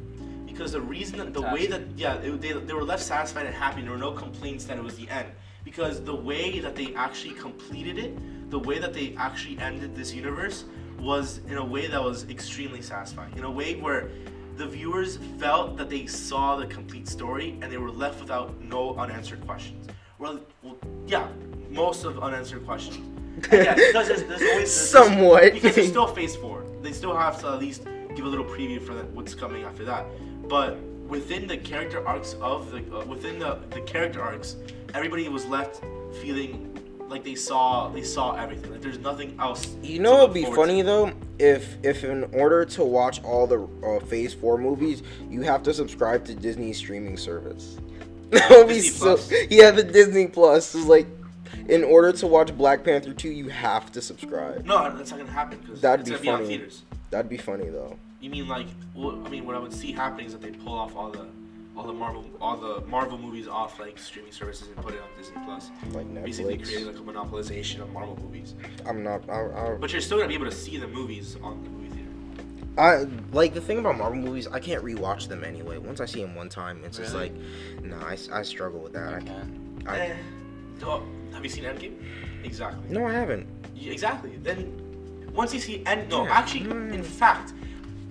[0.45, 3.55] Because the reason that the way that yeah it, they, they were left satisfied and
[3.55, 5.29] happy, there were no complaints that it was the end.
[5.63, 8.17] Because the way that they actually completed it,
[8.49, 10.65] the way that they actually ended this universe
[10.99, 13.35] was in a way that was extremely satisfying.
[13.37, 14.09] In a way where
[14.57, 18.95] the viewers felt that they saw the complete story and they were left without no
[18.95, 19.87] unanswered questions.
[20.17, 21.27] Well, well yeah,
[21.69, 22.97] most of unanswered questions.
[23.51, 25.53] And yeah, because there's, there's always there's- Somewhat.
[25.53, 26.65] because there's still phase four.
[26.81, 27.85] They still have to at least
[28.15, 30.05] give a little preview for what's coming after that.
[30.49, 34.57] But within the character arcs of the uh, within the, the character arcs,
[34.93, 35.81] everybody was left
[36.21, 36.68] feeling
[37.09, 38.71] like they saw they saw everything.
[38.71, 39.75] Like there's nothing else.
[39.81, 40.85] You know what'd be funny to.
[40.85, 41.13] though?
[41.39, 45.73] If if in order to watch all the uh, Phase Four movies, you have to
[45.73, 47.77] subscribe to Disney streaming service.
[48.29, 49.17] That would be so.
[49.49, 51.07] Yeah, the Disney Plus is like,
[51.67, 54.65] in order to watch Black Panther two, you have to subscribe.
[54.65, 56.45] No, that's not gonna happen because That'd it's be be funny.
[56.47, 56.83] theaters.
[57.09, 57.97] That'd be funny though.
[58.21, 58.67] You mean like?
[58.93, 61.25] Well, I mean, what I would see happening is that they pull off all the
[61.79, 65.07] all the Marvel all the Marvel movies off like streaming services and put it on
[65.17, 65.69] Disney Plus.
[65.93, 68.53] Like Basically, creating like a monopolization of Marvel movies.
[68.85, 69.27] I'm not.
[69.29, 71.87] I, I, But you're still gonna be able to see the movies on the movie
[71.89, 72.09] theater.
[72.77, 74.45] I like the thing about Marvel movies.
[74.47, 75.77] I can't rewatch them anyway.
[75.77, 77.29] Once I see them one time, it's just Really?
[77.29, 79.13] like, nah, I, I struggle with that.
[79.13, 79.83] I, can.
[79.87, 80.15] I, Eh.
[80.83, 81.95] Oh, have you seen Endgame?
[82.43, 82.83] Exactly.
[82.89, 83.47] no, I haven't.
[83.73, 84.37] Yeah, Exactly.
[84.43, 84.73] Then
[85.33, 86.31] once you see End, no, Yeah.
[86.33, 87.53] actually, in fact,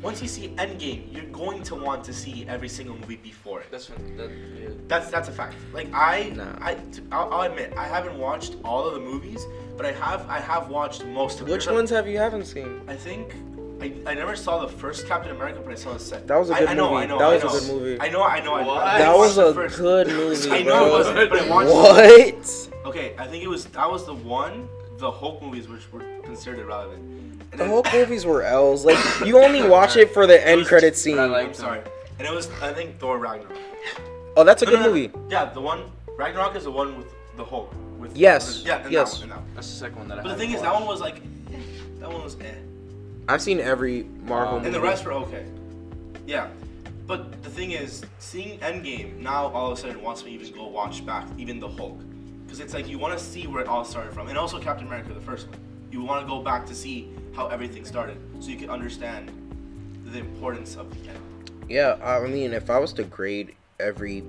[0.03, 3.67] once you see Endgame, you're going to want to see every single movie before it.
[3.71, 4.31] That's fin- that.
[4.31, 4.69] Yeah.
[4.87, 5.57] That's that's a fact.
[5.73, 6.57] Like I, Nah.
[6.61, 9.45] I, t- I'll, I'll admit, I haven't watched all of the movies,
[9.77, 11.53] but I have, I have watched most of them.
[11.53, 12.81] Which There's a- ones have you haven't seen?
[12.89, 13.35] I think.
[13.81, 16.27] I, I never saw the first Captain America, but I saw the second.
[16.27, 17.05] That was a good I, know, movie.
[17.05, 18.01] I know, That I was a good movie.
[18.01, 18.55] I know, I know.
[18.55, 18.99] I, What?
[18.99, 20.87] That was a first- good movie, I know bro.
[20.87, 21.71] it wasn't, but I watched.
[22.75, 22.87] What?
[22.87, 26.61] Okay, I think it was that was the one the Hulk movies which were considered
[26.61, 27.01] irrelevant.
[27.01, 28.85] And The then- Hulk movies were L's.
[28.85, 31.19] Like you only watch it for the end was- credit but scene.
[31.19, 31.81] I like- I'm sorry,
[32.19, 33.57] and it was I think Thor Ragnarok.
[34.37, 34.93] oh, that's a No, good no, no.
[34.93, 35.11] movie.
[35.31, 35.85] Yeah, the one
[36.17, 37.07] Ragnarok is the one with
[37.37, 37.73] the Hulk.
[37.99, 39.15] With Yes, Yeah, and yes.
[39.15, 39.55] That one, and that one.
[39.55, 40.23] That's the second one that I.
[40.23, 41.17] But the haven't thing is, that one was like,
[41.53, 41.57] eh,
[42.01, 42.55] that one was eh,
[43.29, 44.67] I've seen every Marvel Um, movie.
[44.67, 45.45] and the rest were okay.
[46.27, 46.47] Yeah,
[47.07, 50.55] but the thing is, seeing Endgame now all of a sudden wants me to even
[50.57, 51.99] go watch back even the Hulk,
[52.49, 54.87] because it's like you want to see where it all started from, and also Captain
[54.87, 55.59] America, the first one.
[55.93, 59.31] You want to go back to see how everything started, so you can understand
[60.07, 61.51] the importance of the end.
[61.69, 64.25] Yeah, I mean, if I was to grade every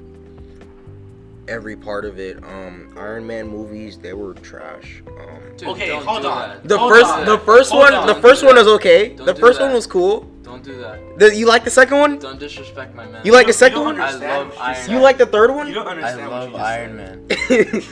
[1.47, 5.01] every part of it, um, Iron Man movies they were trash.
[5.07, 6.49] Um, Dude, Okay, hold on.
[6.49, 6.67] that.
[6.67, 7.25] the Hold first, on.
[7.25, 8.07] the first Hold one, on.
[8.07, 8.65] the first one that.
[8.65, 9.15] was okay.
[9.15, 10.29] Don't the do first one was cool.
[10.49, 11.19] Don't do that.
[11.19, 12.17] The, you like the second one?
[12.17, 13.23] Don't disrespect my man.
[13.23, 14.01] You like the second one?
[14.01, 14.91] I love you Iron said.
[14.91, 15.67] You like the third one?
[15.67, 16.21] You don't understand.
[16.21, 17.83] I understand love what you just Iron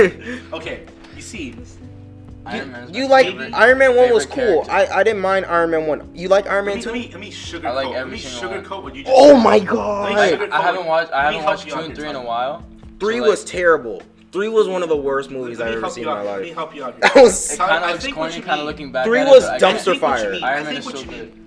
[0.00, 0.30] said.
[0.32, 0.42] Man.
[0.54, 1.54] okay, you see,
[2.46, 4.64] Iron you like favorite- Iron Man one was cool.
[4.64, 4.70] character.
[4.72, 6.10] I, I didn't mind Iron Man one.
[6.14, 6.88] You like Iron let Man me, two?
[6.90, 7.64] let me let me sugarcoat.
[7.66, 8.64] I like let every me single one.
[8.64, 9.14] sugarcoat what you just.
[9.14, 9.42] Oh said.
[9.44, 10.12] my god!
[10.32, 11.12] sugarcoat I haven't watched.
[11.12, 12.64] I haven't watched two and here, three in a while.
[12.98, 14.02] Three So, like, was terrible.
[14.32, 16.24] Three was one of the worst movies I've ever seen in my out.
[16.24, 16.54] Let me life.
[16.54, 16.92] help you out.
[16.94, 17.00] here.
[17.02, 19.04] That was It kind of looks corny, kind of looking back.
[19.04, 20.50] Three at was it, dumpster guess- think what you fire.
[20.50, 21.39] Iron Man is so good.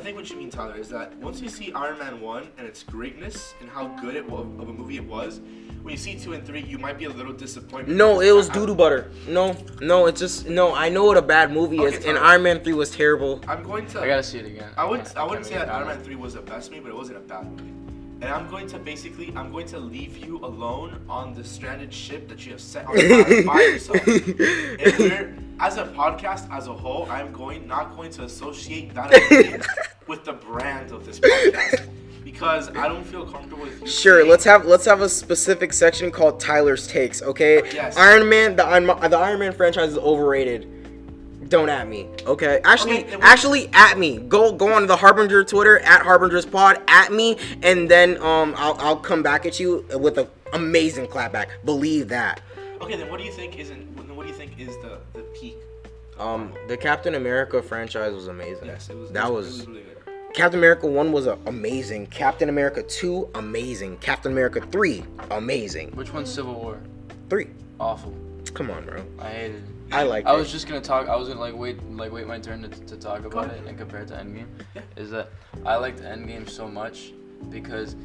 [0.00, 0.02] Mean.
[0.02, 2.66] I think what you mean, Tyler, is that once you see Iron Man one and
[2.66, 5.40] its greatness and how good it wa- of a movie it was,
[5.82, 7.88] when you see two and three, you might be a little disappointed.
[7.88, 9.10] No, it was I- doo doo butter.
[9.28, 10.74] No, no, it's just no.
[10.74, 13.40] I know what a bad movie is, Okay, and Iron Man three was terrible.
[13.48, 14.00] I'm going to.
[14.00, 14.70] I gotta see it again.
[14.76, 15.86] I would can't- I wouldn't say that Iron.
[15.88, 17.72] Man 3 was the best movie, but it wasn't a bad movie.
[18.22, 22.28] And I'm going to basically I'm going to leave you alone on the stranded ship
[22.28, 24.06] that you have set on fire by yourself.
[24.06, 29.10] And we're as a podcast as a whole, I'm going not going to associate that
[30.06, 31.88] with the brand of this podcast.
[32.22, 33.86] Because I don't feel comfortable with you.
[33.86, 37.22] Sure, let's have let's have a specific section called Tyler's takes.
[37.22, 37.96] Okay, Yes.
[37.96, 40.79] Iron Man, the Iron the Iron Man franchise is overrated.
[41.50, 42.60] Don't at me, okay?
[42.62, 44.18] Actually, Okay, actually at me.
[44.18, 48.76] Go go on the Harbinger Twitter at Harbinger's Pod at me, and then um I'll
[48.78, 51.48] I'll come back at you with a amazing clapback.
[51.64, 52.40] Believe that.
[52.80, 53.82] Okay, then what do you think isn't
[54.14, 55.56] what do you think is the the peak?
[56.20, 58.66] Um, the Captain America franchise was amazing.
[58.66, 59.96] Yes, it was that it was, was really good.
[60.34, 62.06] Captain America 1 was amazing.
[62.06, 63.96] Captain America 2 amazing.
[63.96, 65.90] Captain America 3 amazing.
[65.96, 66.78] Which one's Civil War?
[67.28, 67.48] 3.
[67.80, 68.14] Awful.
[68.54, 69.02] Come on, bro.
[69.18, 69.79] I hated it.
[69.92, 70.38] I like I it.
[70.38, 71.08] was just gonna talk.
[71.08, 73.76] I was gonna like wait, like wait my turn to, to talk about it and
[73.76, 74.46] compare it to Endgame.
[74.96, 75.30] Is that
[75.66, 77.12] I liked Endgame so much
[77.50, 77.96] because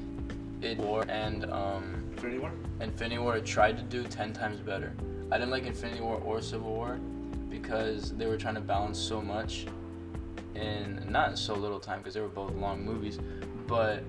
[0.61, 2.51] it war and um Infinity War.
[2.81, 4.93] Infinity War tried to do ten times better.
[5.31, 6.99] I didn't like Infinity War or Civil War
[7.49, 9.67] because they were trying to balance so much
[10.55, 13.19] in not in so little time because they were both long movies,
[13.67, 14.03] but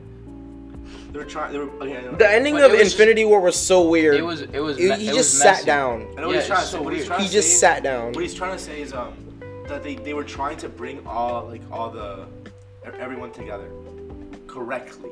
[1.12, 1.52] They were trying.
[1.52, 1.70] They were.
[1.82, 2.12] Okay, I know.
[2.12, 4.16] The ending of it was- Infinity War was so weird.
[4.16, 5.66] it was it was He- he it just was sat messy.
[5.66, 6.06] down.
[6.16, 6.72] I know what he's trying to say.
[6.72, 8.12] so What he's trying He to just say- sat down.
[8.12, 9.12] What he's trying to say is um
[9.68, 12.26] that they, they were trying to bring all like all the
[13.00, 13.68] everyone together
[14.46, 15.10] correctly,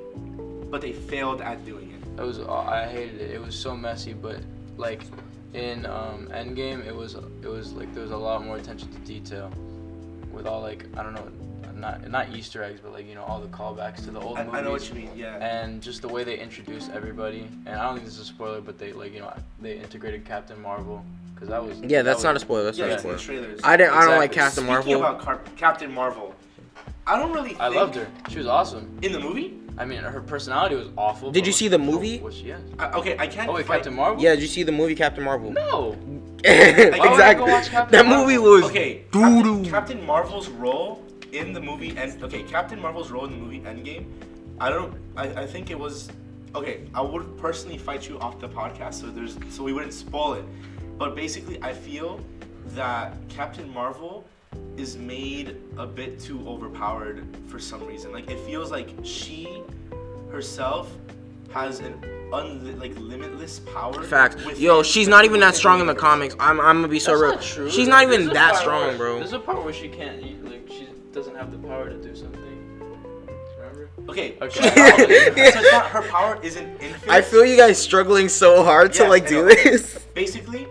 [0.70, 2.20] but they failed at doing it.
[2.20, 3.30] It was I hated it.
[3.32, 4.38] It was so messy, but
[4.76, 5.02] like
[5.54, 8.98] in um, Endgame, it was it was like there was a lot more attention to
[9.00, 9.50] detail,
[10.32, 11.28] with all like I don't know,
[11.84, 14.44] not not Easter eggs, but like you know all the callbacks to the old I,
[14.44, 14.58] movies.
[14.58, 15.10] I know what you mean.
[15.14, 15.36] Yeah.
[15.36, 18.60] And just the way they introduced everybody, and I don't think this is a spoiler,
[18.60, 22.28] but they like you know they integrated Captain Marvel because that was Yeah, that's that
[22.28, 22.64] not a spoiler.
[22.64, 23.18] That's yeah, not a the spoiler.
[23.18, 23.60] trailers.
[23.64, 23.94] I didn't.
[23.94, 24.94] I don't like Captain Speaking Marvel.
[24.96, 26.34] about Car- Captain Marvel,
[27.06, 27.50] I don't really.
[27.50, 28.06] Think I loved her.
[28.30, 28.98] She was awesome.
[29.02, 29.58] in the movie.
[29.76, 31.32] I mean, her personality was awful.
[31.32, 32.20] Did you see the movie?
[32.20, 32.44] Oh, was she?
[32.44, 32.60] Yes.
[32.78, 33.48] I, okay, I can't.
[33.50, 34.22] Oh wait, fight- Captain Marvel.
[34.22, 35.50] Yeah, did you see the movie Captain Marvel?
[35.50, 35.96] No.
[36.44, 37.46] exactly.
[37.46, 38.26] go watch Captain That Marvel?
[38.26, 39.70] movie was Okay, doo Captain, doo.
[39.70, 41.02] Captain Marvel's role
[41.34, 44.06] in the movie and okay, Captain Marvel's role in the movie Endgame.
[44.60, 44.94] I don't.
[45.16, 46.08] I, I think it was.
[46.54, 50.34] Okay, I would personally fight you off the podcast, so there's so we wouldn't spoil
[50.34, 50.44] it.
[50.96, 52.20] But basically, I feel
[52.68, 54.24] that Captain Marvel
[54.76, 58.12] is made a bit too overpowered for some reason.
[58.12, 59.62] Like it feels like she
[60.30, 60.90] herself
[61.52, 61.94] has an
[62.32, 64.02] un like limitless power.
[64.04, 64.36] Facts.
[64.44, 66.36] within- Yo, she's not even that strong in the comics.
[66.38, 67.32] I'm, I'm gonna be so That's real.
[67.32, 67.70] not true.
[67.70, 69.18] She's not even that strong, where- bro.
[69.18, 72.42] There's a part where she can't, like, she doesn't have the power to do something.
[73.58, 73.88] Remember?
[74.08, 74.36] Okay.
[74.42, 74.60] Okay.
[74.60, 77.08] so it's not her power isn't infinite.
[77.08, 79.98] I feel you guys struggling so hard to like do this.
[80.14, 80.66] basically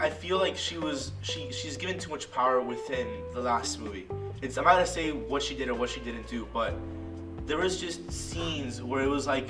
[0.00, 4.06] I feel like she was she she's given too much power within the last movie.
[4.42, 6.74] It's I'm not gonna say what she did or what she didn't do, but
[7.46, 9.48] there was just scenes where it was like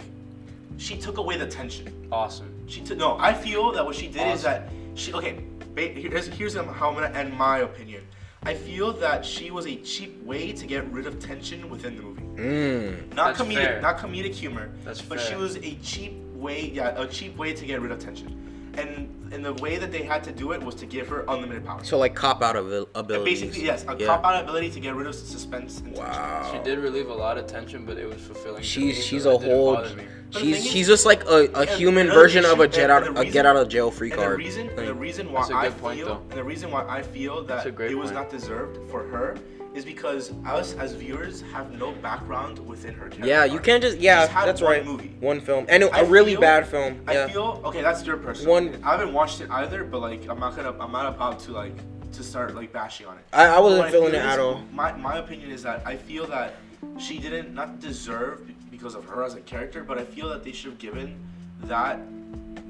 [0.77, 1.93] she took away the tension.
[2.13, 2.53] Awesome.
[2.67, 3.17] She took no.
[3.19, 5.43] I feel that what she did is that she okay.
[5.77, 8.03] Here's here's how I'm gonna end my opinion.
[8.47, 12.03] I feel that she was a cheap way to get rid of tension within the
[12.03, 12.23] movie.
[12.37, 13.15] Mm.
[13.15, 13.81] Not That's comedic, fair.
[13.81, 14.71] not comedic humor.
[14.85, 15.31] That's but fair.
[15.31, 18.44] she was a cheap way, yeah, a cheap way to get rid of tension.
[18.79, 21.65] And and the way that they had to do it was to give her unlimited
[21.65, 21.83] power.
[21.83, 23.41] So like cop out abil- And abilities.
[23.41, 24.07] basically, yes, a Yeah.
[24.07, 26.05] cop out ability to get rid of suspense and tension.
[26.13, 26.51] Wow.
[26.53, 28.63] She did relieve a lot of tension, but it was fulfilling.
[28.63, 29.75] She's me, she's so a whole.
[29.75, 30.05] bother me.
[30.33, 32.73] But the She's is- she's just like a, a And human version of a issue-
[32.73, 34.35] jet and- out and the a get out of jail free And card.
[34.35, 36.21] the reason, and the reason why That's a I good point, feel, though.
[36.31, 38.15] and the reason why I feel that it was point.
[38.15, 39.37] not deserved for her
[39.75, 43.27] is because us as viewers have no background within her character.
[43.27, 44.85] Yeah, you can't just yeah, had that's one right.
[44.85, 45.15] Movie.
[45.21, 47.03] One film and a, I a really feel- bad film.
[47.07, 47.27] I Yeah.
[47.29, 47.83] feel okay.
[47.83, 48.53] That's your personal.
[48.53, 48.85] One- opinion.
[48.85, 50.75] I haven't watched it either, but like I'm not gonna.
[50.79, 51.77] I'm not about to like
[52.13, 53.25] to start like bashing on it.
[53.33, 54.63] I, I wasn't feeling feel it at all.
[54.73, 56.55] My my opinion is that I feel that
[56.99, 60.53] she didn't not deserve because of her as a character, but I feel that they
[60.53, 61.17] should have given
[61.63, 61.99] that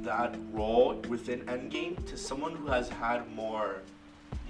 [0.03, 3.81] that role within Endgame to someone who has had more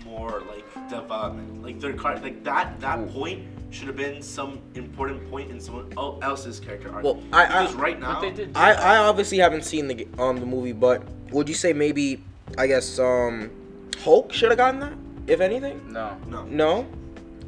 [0.05, 1.63] more like development.
[1.63, 3.07] Like their car like that that Ooh.
[3.07, 7.03] point should have been some important point in someone else's character arc.
[7.05, 8.51] Well, I- I- because right now they did.
[8.57, 8.73] I.
[8.73, 12.23] I obviously haven't seen the um the movie, but would you say maybe
[12.59, 13.51] I guess um
[14.03, 14.93] Hulk should have gotten that
[15.27, 15.81] if anything?
[15.93, 16.17] no.
[16.29, 16.45] no.
[16.45, 16.87] No.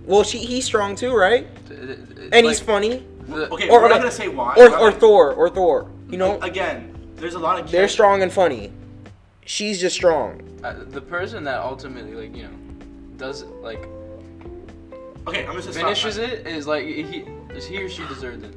[0.04, 1.46] Well, she he's strong too, right?
[1.70, 3.06] It- it- it's And he's like funny.
[3.28, 4.54] the- Okay, Or- we're not gonna say why.
[4.56, 5.90] Or or gonna- Thor or Thor.
[6.08, 8.72] You know, again, there's a lot of they're strong and funny.
[9.44, 10.40] She's just strong.
[10.72, 12.54] The person that ultimately like you know
[13.16, 13.88] does like
[15.26, 18.54] Okay, I'm just finishes it is like he is he or she deserved it.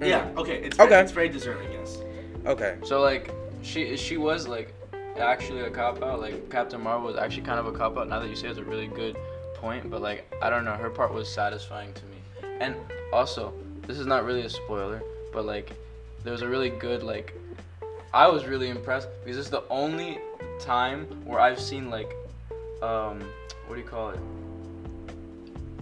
[0.00, 0.30] Yeah.
[0.36, 0.62] Okay.
[0.62, 0.90] It's Okay.
[0.90, 1.72] Very, it's very deserving.
[1.72, 1.98] Yes.
[2.44, 2.76] Okay.
[2.84, 4.72] So like she she was like
[5.18, 6.20] actually a cop out.
[6.20, 8.08] Like Captain Marvel was actually kind of a cop out.
[8.08, 9.16] Now that you say it's a really good
[9.54, 12.16] point, but like I don't know, her part was satisfying to me.
[12.60, 12.76] And
[13.12, 13.52] also,
[13.86, 15.72] this is not really a spoiler, but like
[16.22, 17.34] there was a really good like
[18.16, 20.18] I was really impressed because it's the only
[20.58, 22.16] time where I've seen like
[22.80, 23.20] um
[23.66, 24.18] what do you call it?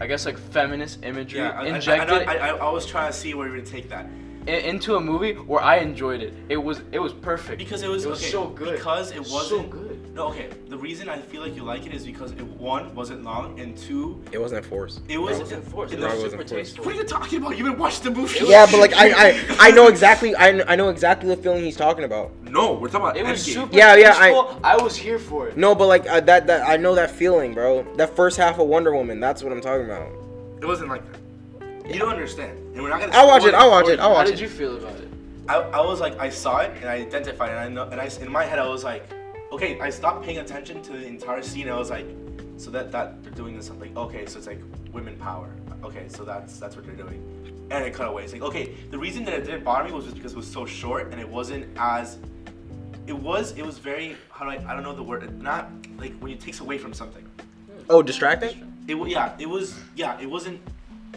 [0.00, 1.50] I guess like feminist imagery Yeah.
[1.50, 3.88] I, I, I, injected I, I, I was trying to see where you're gonna take
[3.88, 4.06] that
[4.48, 6.34] into a movie where I enjoyed it.
[6.48, 7.58] It was it was perfect.
[7.58, 8.78] because it was, It was okay, so good.
[8.78, 9.83] because it wasn't good.
[10.14, 10.28] No.
[10.28, 10.48] Okay.
[10.68, 13.76] The reason I feel like you like it is because it one wasn't long and
[13.76, 15.00] two It wasn't forced.
[15.08, 15.36] it was.
[15.36, 15.92] It wasn't forced.
[15.92, 16.54] it It was was super wasn't forced.
[16.54, 16.84] tasteful.
[16.84, 17.58] What are you talking about?
[17.58, 18.38] You haven't watched the movie.
[18.46, 21.76] Yeah, but like I, I I know exactly I, I know exactly the feeling he's
[21.76, 22.30] talking about.
[22.44, 25.56] No, we're talking about It was super Yeah, yeah, I- I, was here for it.
[25.56, 27.82] No, but like uh, that that I know that feeling, bro.
[27.96, 29.18] That first half of Wonder Woman.
[29.18, 30.08] That's what I'm talking about.
[30.62, 31.92] It wasn't like that.
[31.92, 33.12] You don't understand, and we're not gonna.
[33.14, 33.58] I'll watch spoil it.
[33.58, 33.98] I'll watch it.
[33.98, 34.04] you.
[34.04, 35.08] I'll How did you feel about it?
[35.48, 38.00] I, I was like, I saw it and I identified it, and I know, and
[38.00, 39.04] I in my head I was like,
[39.54, 41.68] okay, I stopped paying attention to the entire scene.
[41.68, 42.06] I was like,
[42.56, 43.68] so that that they're doing this.
[43.70, 44.60] I'm like, okay, so it's like
[44.92, 45.54] women power.
[45.84, 47.20] Okay, so that's that's what they're doing.
[47.70, 48.24] And it cut away.
[48.24, 50.50] It's like, okay, the reason that it didn't bother me was just because it was
[50.50, 52.18] so short and it wasn't as.
[53.06, 56.14] It was it was very how do I I don't know the word not like
[56.20, 57.24] when it takes away from something.
[57.88, 58.72] Oh, distracting?
[58.88, 60.60] It yeah it was yeah it wasn't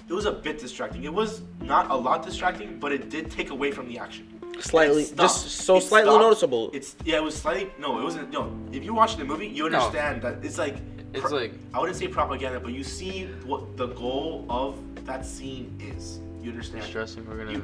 [0.07, 1.05] it was a bit distracting.
[1.05, 4.36] It was not a lot distracting, but it did take away from the action.
[4.59, 6.21] Slightly, just so It slightly stopped.
[6.23, 6.71] noticeable.
[6.73, 8.51] It's yeah, it was slightly no, it wasn't no.
[8.71, 9.77] If you watch the movie, you No.
[9.77, 10.77] understand that it's like
[11.13, 15.25] It's pro- like- I wouldn't say propaganda, but you see what the goal of that
[15.25, 16.19] scene is.
[16.41, 16.83] You understand?
[16.85, 17.25] Stressing.
[17.27, 17.53] We're gonna.
[17.53, 17.63] You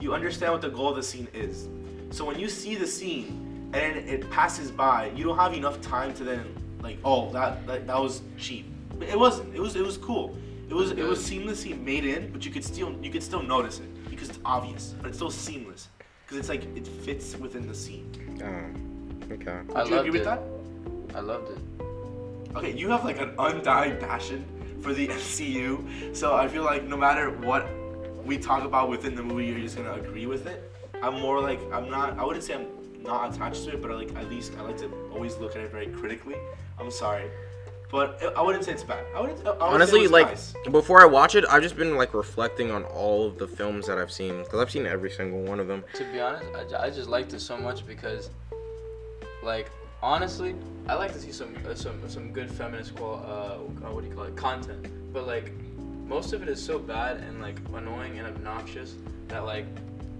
[0.00, 1.68] you understand what the goal of the scene is.
[2.10, 6.12] So when you see the scene and it passes by, you don't have enough time
[6.14, 6.44] to then
[6.82, 8.66] like, oh, that that, that was cheap.
[8.98, 9.54] But it wasn't.
[9.54, 10.36] It was it was cool.
[10.68, 13.78] It was it was seamlessly made in, but you could still you could still notice
[13.78, 15.88] it because it's obvious, but it's still seamless
[16.32, 18.08] because it's like it fits within the scene.
[18.42, 19.58] Oh, okay.
[19.74, 20.24] I Do you loved agree with it.
[20.24, 20.42] that?
[21.14, 22.56] I loved it.
[22.56, 24.44] Okay, you have like an undying passion
[24.80, 27.68] for the MCU, so I feel like no matter what
[28.24, 30.72] we talk about within the movie, you're just gonna agree with it.
[31.02, 32.18] I'm more like I'm not.
[32.18, 32.66] I wouldn't say I'm
[33.02, 35.70] not attached to it, but like at least I like to always look at it
[35.70, 36.36] very critically.
[36.78, 37.30] I'm sorry,
[37.92, 39.04] but I wouldn't say it's bad.
[39.14, 39.46] I wouldn't.
[39.46, 40.54] I would say it Honestly, was like nice.
[40.70, 43.98] before I watch it, I've just been like reflecting on all of the films that
[43.98, 45.84] I've seen because I've seen every single one of them.
[45.96, 48.30] To be honest, I, I just liked it so much because,
[49.42, 49.70] like,
[50.02, 50.54] honestly,
[50.88, 54.08] I like to see some uh, some some good feminist qual uh, uh, what do
[54.08, 54.88] you call it content.
[55.12, 55.52] But like,
[56.06, 58.94] most of it is so bad and like annoying and obnoxious
[59.28, 59.66] that like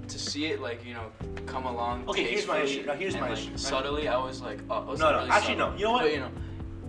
[0.08, 1.10] to see it like you know
[1.46, 2.06] come along.
[2.08, 2.84] Okay, here's my issue.
[2.86, 3.56] Now, here's and, my like, issue.
[3.56, 5.70] Subtly, I was like, oh, it's No, no, really actually, subtle.
[5.70, 5.76] no.
[5.78, 6.02] You know what?
[6.02, 6.30] But, you know,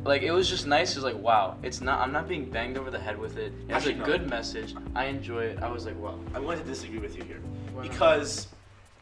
[0.05, 0.95] like it was just nice.
[0.95, 1.99] It's like wow, it's not.
[2.01, 3.53] I'm not being banged over the head with it.
[3.67, 4.05] It has Actually, a no.
[4.05, 4.75] good message.
[4.95, 5.59] I enjoy it.
[5.61, 6.19] I was like, wow.
[6.33, 7.39] I'm going to disagree with you here
[7.73, 8.47] Why because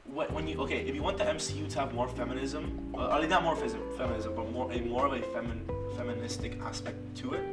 [0.06, 3.26] when, when you okay, if you want the MCU to have more feminism, uh, or
[3.28, 5.62] not more phys- feminism, but more a more of a femin,
[5.98, 7.44] feministic aspect to it,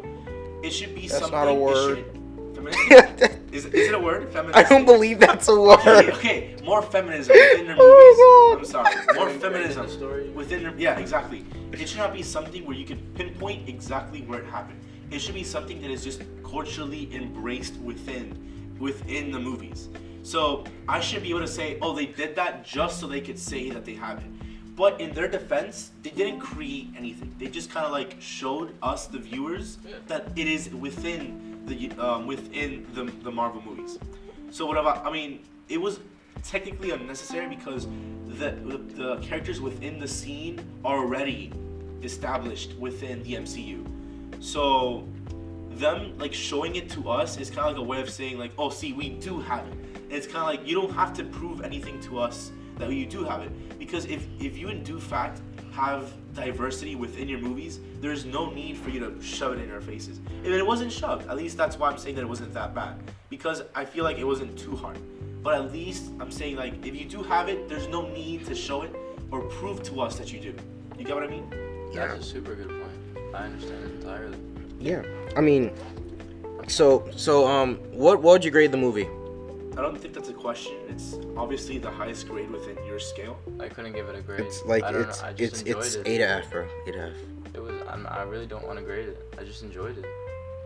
[0.63, 1.33] it should be That's something.
[1.39, 2.05] not a word.
[3.53, 4.33] is, is it a word?
[4.33, 4.59] Feminism.
[4.59, 4.69] I Feministic.
[4.69, 5.79] don't believe that's a word.
[5.79, 8.19] Okay, okay, more feminism within their movies.
[8.21, 10.29] Oh my I'm sorry, more feminism story.
[10.31, 11.45] within their yeah, exactly.
[11.73, 14.81] It should not be something where you can pinpoint exactly where it happened.
[15.11, 19.89] It should be something that is just culturally embraced within within the movies.
[20.23, 23.39] So I should be able to say, oh, they did that just so they could
[23.39, 24.31] say that they have it.
[24.77, 27.35] But in their defense, they didn't create anything.
[27.39, 29.97] They just kind of like showed us, the viewers, Yeah.
[30.07, 33.99] that it is within the um, within the, the Marvel movies.
[34.51, 35.05] So what about?
[35.05, 35.99] I mean, it was
[36.43, 37.87] technically unnecessary because
[38.27, 38.51] the,
[38.95, 41.53] the characters within the scene are already
[42.03, 43.87] established within the MCU.
[44.41, 45.07] So
[45.71, 48.53] them like showing it to us is kind of like a way of saying like,
[48.59, 49.73] oh, see, we do have it.
[49.73, 53.07] And it's kind of like you don't have to prove anything to us that you
[53.07, 55.41] do have it because if if you in due fact
[55.73, 59.81] have diversity within your movies, there's no need for you to shove it in our
[59.81, 60.21] faces.
[60.43, 63.01] If it wasn't shoved, at least that's why I'm saying that it wasn't that bad
[63.29, 64.99] because I feel like it wasn't too hard.
[65.49, 68.55] But at least I'm saying like if you do have it, there's no need to
[68.55, 68.95] show it
[69.31, 70.53] or prove to us that you do.
[70.99, 71.49] You get what I mean?
[71.91, 72.09] Yeah.
[72.09, 73.35] That's a super good point.
[73.35, 74.37] I understand it entirely.
[74.79, 75.03] Yeah,
[75.39, 75.73] I mean,
[76.67, 79.09] so so um, what what would you grade the movie?
[79.79, 80.75] I don't think that's a question.
[80.91, 83.39] It's obviously the highest grade within your scale.
[83.59, 84.41] I couldn't give it a grade.
[84.41, 85.29] It's like I don't it's know.
[85.29, 86.09] I just it's enjoyed it's it.
[86.09, 86.69] eight F, bro.
[86.87, 87.17] Eight F.
[87.55, 87.75] It was.
[87.89, 89.35] I'm, I really don't want to grade it.
[89.41, 90.05] I just enjoyed it.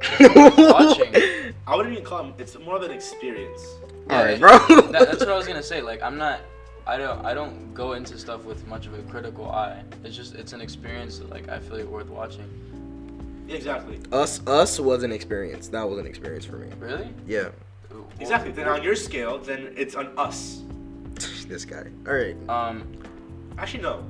[0.59, 1.55] Watching.
[1.69, 2.35] I wouldn't even call it.
[2.39, 3.65] It's more of an experience.
[4.11, 4.51] All right, bro.
[4.59, 5.81] that, that's what I was gonna say.
[5.83, 6.41] Like I'm not.
[6.87, 7.25] I don't.
[7.25, 9.83] I don't go into stuff with much of a critical eye.
[10.05, 10.35] It's just.
[10.35, 11.19] It's an experience.
[11.19, 12.49] That, like I feel it worth watching.
[13.49, 14.01] Exactly.
[14.13, 15.69] Us us was an experience.
[15.69, 16.69] That was an experience for me.
[16.79, 17.09] Really?
[17.27, 17.49] Yeah.
[17.93, 18.51] Ooh, Exactly.
[18.53, 20.63] Then on your scale, then it's on us.
[21.49, 21.85] this guy.
[22.07, 22.37] All right.
[22.49, 22.85] Um.
[23.59, 24.05] Actually, no.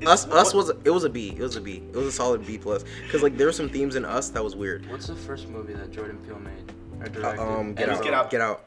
[0.00, 1.30] It's- Us us what- was it was a B.
[1.36, 1.82] It was a B.
[1.92, 2.84] It was a solid B plus.
[3.10, 4.88] Cause like there were some themes in us that was weird.
[4.90, 6.72] What's the first movie that Jordan Peele made
[7.16, 8.02] or Uh, um, get out.
[8.02, 8.30] Get Out.
[8.30, 8.64] Get out.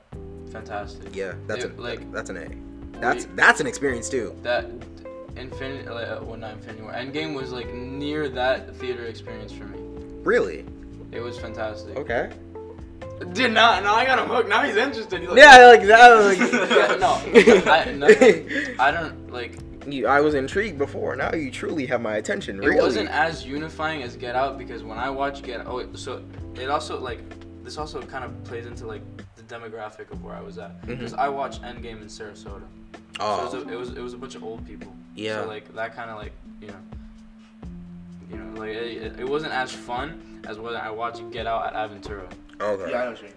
[0.52, 1.16] Fantastic.
[1.16, 3.00] Yeah, that's It- a like that's an A.
[3.00, 4.36] That's we- that's an experience too.
[4.44, 4.66] that.
[5.36, 5.88] Infinity.
[5.88, 6.92] Uh, well, not Infinity War.
[6.92, 9.80] Endgame was like near that theater experience for me.
[10.24, 10.66] Really?
[11.14, 11.96] It was fantastic.
[11.96, 12.30] Okay.
[13.34, 13.84] Did not.
[13.84, 14.50] Now I got him hooked.
[14.50, 15.22] Now he's interested.
[15.22, 16.10] He's like, Yeah, like that.
[16.26, 18.08] Like, Yeah, no, I, no,
[18.80, 19.58] I don't like.
[19.88, 21.16] You, I was intrigued before.
[21.16, 22.62] Now you truly have my attention.
[22.62, 22.82] It Really?
[22.82, 26.22] wasn't as unifying as Get Out because when I watch Get Out, oh, so
[26.56, 27.20] it also like
[27.64, 29.02] this also kind of plays into like
[29.50, 32.62] demographic of where I was at because I watched Endgame in Sarasota.
[33.20, 33.50] Oh.
[33.52, 34.96] So it was, a, it was it was a bunch of old people.
[35.16, 35.42] Yeah.
[35.42, 36.32] So like that kind of like
[36.62, 36.76] you know,
[38.32, 41.66] you know like it, it, it wasn't as fun as when I watched Get Out
[41.66, 42.32] at Aventura.
[42.62, 42.92] okay.
[42.92, 43.34] Yeah, I know what you mean.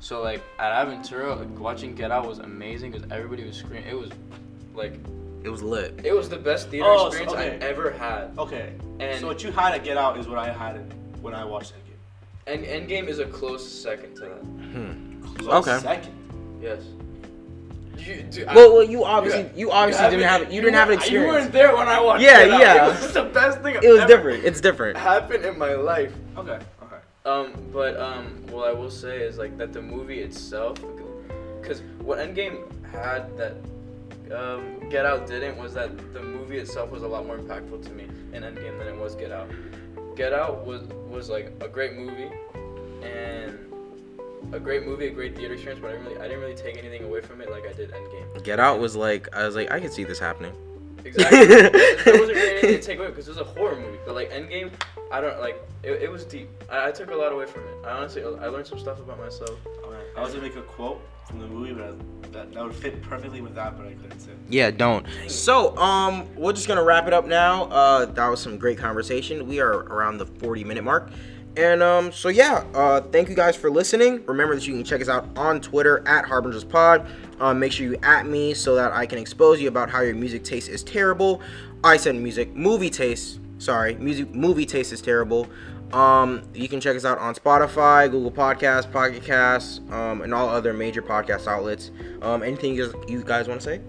[0.00, 3.88] So like at Aventura, like, watching Get Out was amazing because everybody was screaming.
[3.88, 4.10] It was
[4.74, 4.94] like
[5.42, 6.00] It was lit.
[6.04, 7.54] It was the best theater Oh, so- experience okay.
[7.56, 8.30] I've ever had.
[8.38, 8.72] Okay.
[9.00, 11.72] And- so what you had at Get Out is what I had when I watched
[11.74, 11.82] Endgame.
[12.48, 14.44] And Endgame is a close second to that.
[14.44, 15.05] Hmm.
[15.38, 15.78] Close Okay.
[15.80, 16.12] Second.
[16.62, 16.80] Yes.
[17.98, 19.48] You, dude, I- Well, well, you obviously, Yeah.
[19.56, 21.26] you obviously haven't- didn't have, you didn't have an experience.
[21.26, 22.22] You weren't there when I watched.
[22.22, 22.26] It.
[22.26, 22.60] Yeah, Out.
[22.60, 22.84] yeah.
[22.86, 23.74] It was the best thing.
[23.82, 24.44] It was ever different.
[24.44, 24.96] It's different.
[24.96, 26.12] Happened in my life.
[26.38, 26.52] Okay.
[26.52, 26.96] Okay.
[27.24, 30.78] Um, but um, what I will say is like that the movie itself,
[31.60, 32.58] because what Endgame
[32.92, 33.54] had that
[34.36, 37.90] um, Get Out didn't was that the movie itself was a lot more impactful to
[37.92, 39.48] me in Endgame than it was Get Out.
[40.16, 42.30] Get Out was was like a great movie,
[43.02, 43.58] and
[44.52, 45.80] a great movie, a great theater experience.
[45.80, 47.92] But I didn't really, I didn't really take anything away from it like I did
[47.92, 48.42] Endgame.
[48.44, 50.52] Get Out was like, I was like, I can see this happening.
[51.04, 51.46] Exactly.
[51.46, 53.98] there wasn't really anything to take away because it was a horror movie.
[54.04, 54.72] But like Endgame,
[55.12, 55.62] I don't like.
[55.82, 56.48] It, it was deep.
[56.70, 57.86] I, I took a lot away from it.
[57.86, 59.58] I honestly, I learned some stuff about myself.
[59.84, 59.96] Okay.
[60.16, 63.02] I was gonna make a quote from the movie, but I, that that would fit
[63.02, 64.32] perfectly with that, but I couldn't say.
[64.48, 65.06] Yeah, don't.
[65.28, 67.64] So, um, we're just gonna wrap it up now.
[67.64, 69.46] Uh, that was some great conversation.
[69.46, 71.10] We are around the 40 minute mark.
[71.56, 74.22] And um, so yeah, uh, thank you guys for listening.
[74.26, 77.06] Remember that you can check us out on Twitter at Harbingers Pod.
[77.40, 80.14] Um, make sure you at me so that I can expose you about how your
[80.14, 81.40] music taste is terrible.
[81.82, 83.40] I said music, movie taste.
[83.58, 85.48] Sorry, music, movie taste is terrible.
[85.92, 90.48] Um, you can check us out on Spotify, Google Podcasts, Pocket Casts, um, and all
[90.48, 91.90] other major podcast outlets.
[92.22, 93.80] Um, anything you guys, you guys want to say?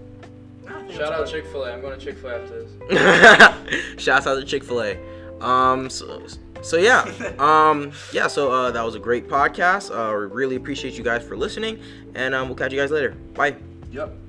[0.90, 1.72] Shout out Chick Fil A.
[1.72, 3.96] I'm going to Chick Fil A after this.
[4.02, 4.98] Shouts out to Chick Fil A.
[5.40, 6.22] Um, so,
[6.62, 7.02] so yeah,
[7.38, 8.26] um, yeah.
[8.28, 9.90] So uh, that was a great podcast.
[9.90, 11.80] Uh, we really appreciate you guys for listening,
[12.14, 13.10] and um, we'll catch you guys later.
[13.34, 13.56] Bye.
[13.90, 14.27] Yep.